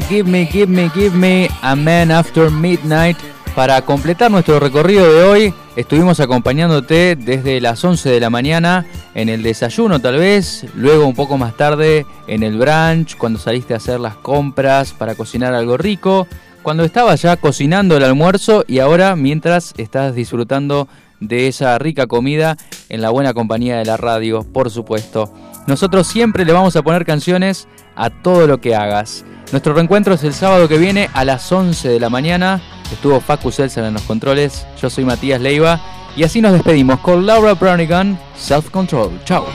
Give 0.00 0.28
Me, 0.28 0.46
Give 0.46 0.66
Me, 0.66 0.90
Give 0.90 1.16
Me, 1.16 1.48
A 1.62 1.76
Man 1.76 2.10
After 2.10 2.50
Midnight. 2.50 3.16
Para 3.54 3.80
completar 3.82 4.30
nuestro 4.30 4.58
recorrido 4.58 5.12
de 5.12 5.22
hoy, 5.22 5.54
estuvimos 5.76 6.18
acompañándote 6.18 7.14
desde 7.14 7.60
las 7.60 7.84
11 7.84 8.10
de 8.10 8.20
la 8.20 8.28
mañana 8.28 8.86
en 9.14 9.28
el 9.28 9.44
desayuno 9.44 10.00
tal 10.00 10.16
vez, 10.16 10.66
luego 10.74 11.06
un 11.06 11.14
poco 11.14 11.38
más 11.38 11.56
tarde 11.56 12.04
en 12.26 12.42
el 12.42 12.58
brunch, 12.58 13.16
cuando 13.16 13.38
saliste 13.38 13.74
a 13.74 13.76
hacer 13.76 14.00
las 14.00 14.16
compras 14.16 14.92
para 14.92 15.14
cocinar 15.14 15.54
algo 15.54 15.76
rico, 15.76 16.26
cuando 16.62 16.82
estabas 16.82 17.22
ya 17.22 17.36
cocinando 17.36 17.96
el 17.96 18.02
almuerzo 18.02 18.64
y 18.66 18.80
ahora 18.80 19.14
mientras 19.14 19.72
estás 19.76 20.16
disfrutando 20.16 20.88
de 21.20 21.46
esa 21.46 21.78
rica 21.78 22.08
comida 22.08 22.56
en 22.88 23.00
la 23.00 23.10
buena 23.10 23.32
compañía 23.34 23.76
de 23.78 23.84
la 23.84 23.96
radio, 23.96 24.42
por 24.42 24.70
supuesto. 24.70 25.32
Nosotros 25.68 26.08
siempre 26.08 26.44
le 26.44 26.52
vamos 26.52 26.74
a 26.74 26.82
poner 26.82 27.04
canciones 27.04 27.68
a 27.94 28.10
todo 28.10 28.48
lo 28.48 28.60
que 28.60 28.74
hagas. 28.74 29.24
Nuestro 29.54 29.72
reencuentro 29.72 30.14
es 30.14 30.24
el 30.24 30.34
sábado 30.34 30.66
que 30.66 30.78
viene 30.78 31.08
a 31.14 31.24
las 31.24 31.52
11 31.52 31.88
de 31.88 32.00
la 32.00 32.10
mañana. 32.10 32.60
Estuvo 32.90 33.20
Facu 33.20 33.52
Seltzer 33.52 33.84
en 33.84 33.94
los 33.94 34.02
controles. 34.02 34.66
Yo 34.82 34.90
soy 34.90 35.04
Matías 35.04 35.40
Leiva. 35.40 35.80
Y 36.16 36.24
así 36.24 36.40
nos 36.40 36.54
despedimos 36.54 36.98
con 36.98 37.24
Laura 37.24 37.54
Branigan, 37.54 38.18
Self 38.36 38.70
Control. 38.70 39.12
Chao. 39.24 39.46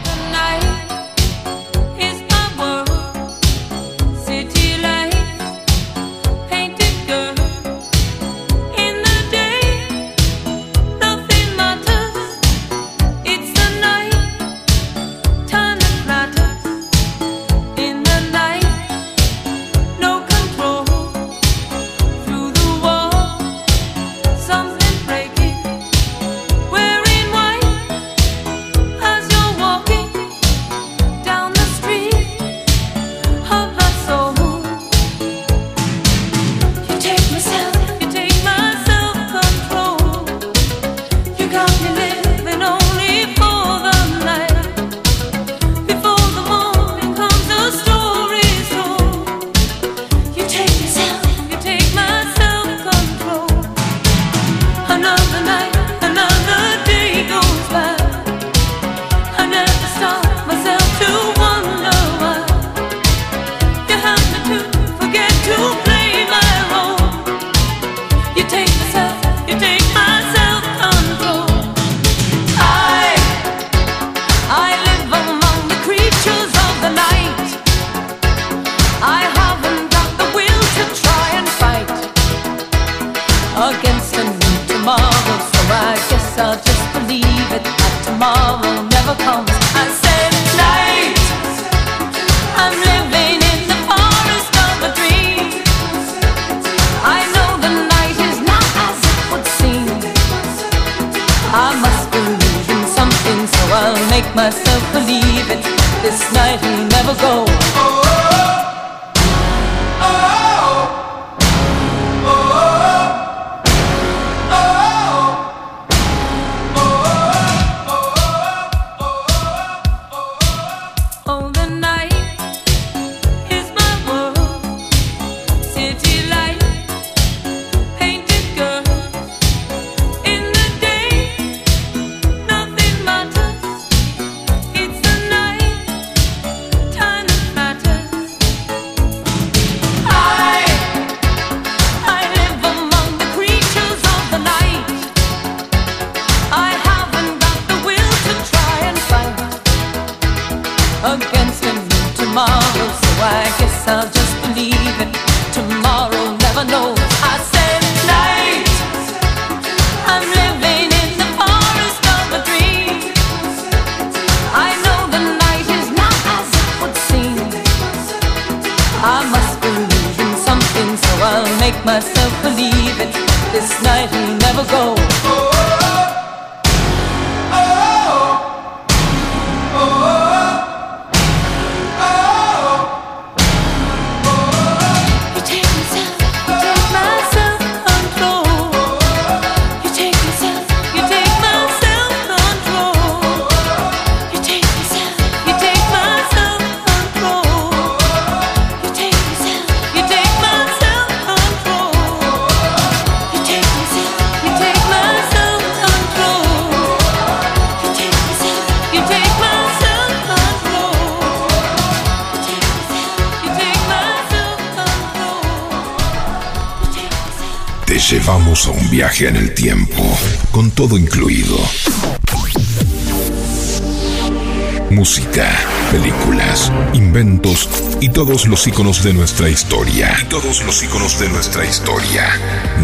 todos 228.26 228.48
los 228.48 228.68
iconos 228.68 229.02
de 229.02 229.14
nuestra 229.14 229.48
historia. 229.48 230.14
Y 230.22 230.26
todos 230.26 230.62
los 230.66 230.84
iconos 230.84 231.18
de 231.22 231.30
nuestra 231.30 231.64
historia. 231.64 232.28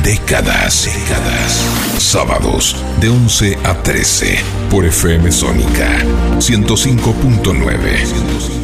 Décadas, 0.02 0.86
décadas. 0.86 1.62
Sábados 1.98 2.78
de 3.02 3.10
11 3.10 3.58
a 3.66 3.84
13 3.84 4.40
por 4.70 4.86
FM 4.86 5.30
Sónica 5.34 6.00
105.9. 6.38 8.55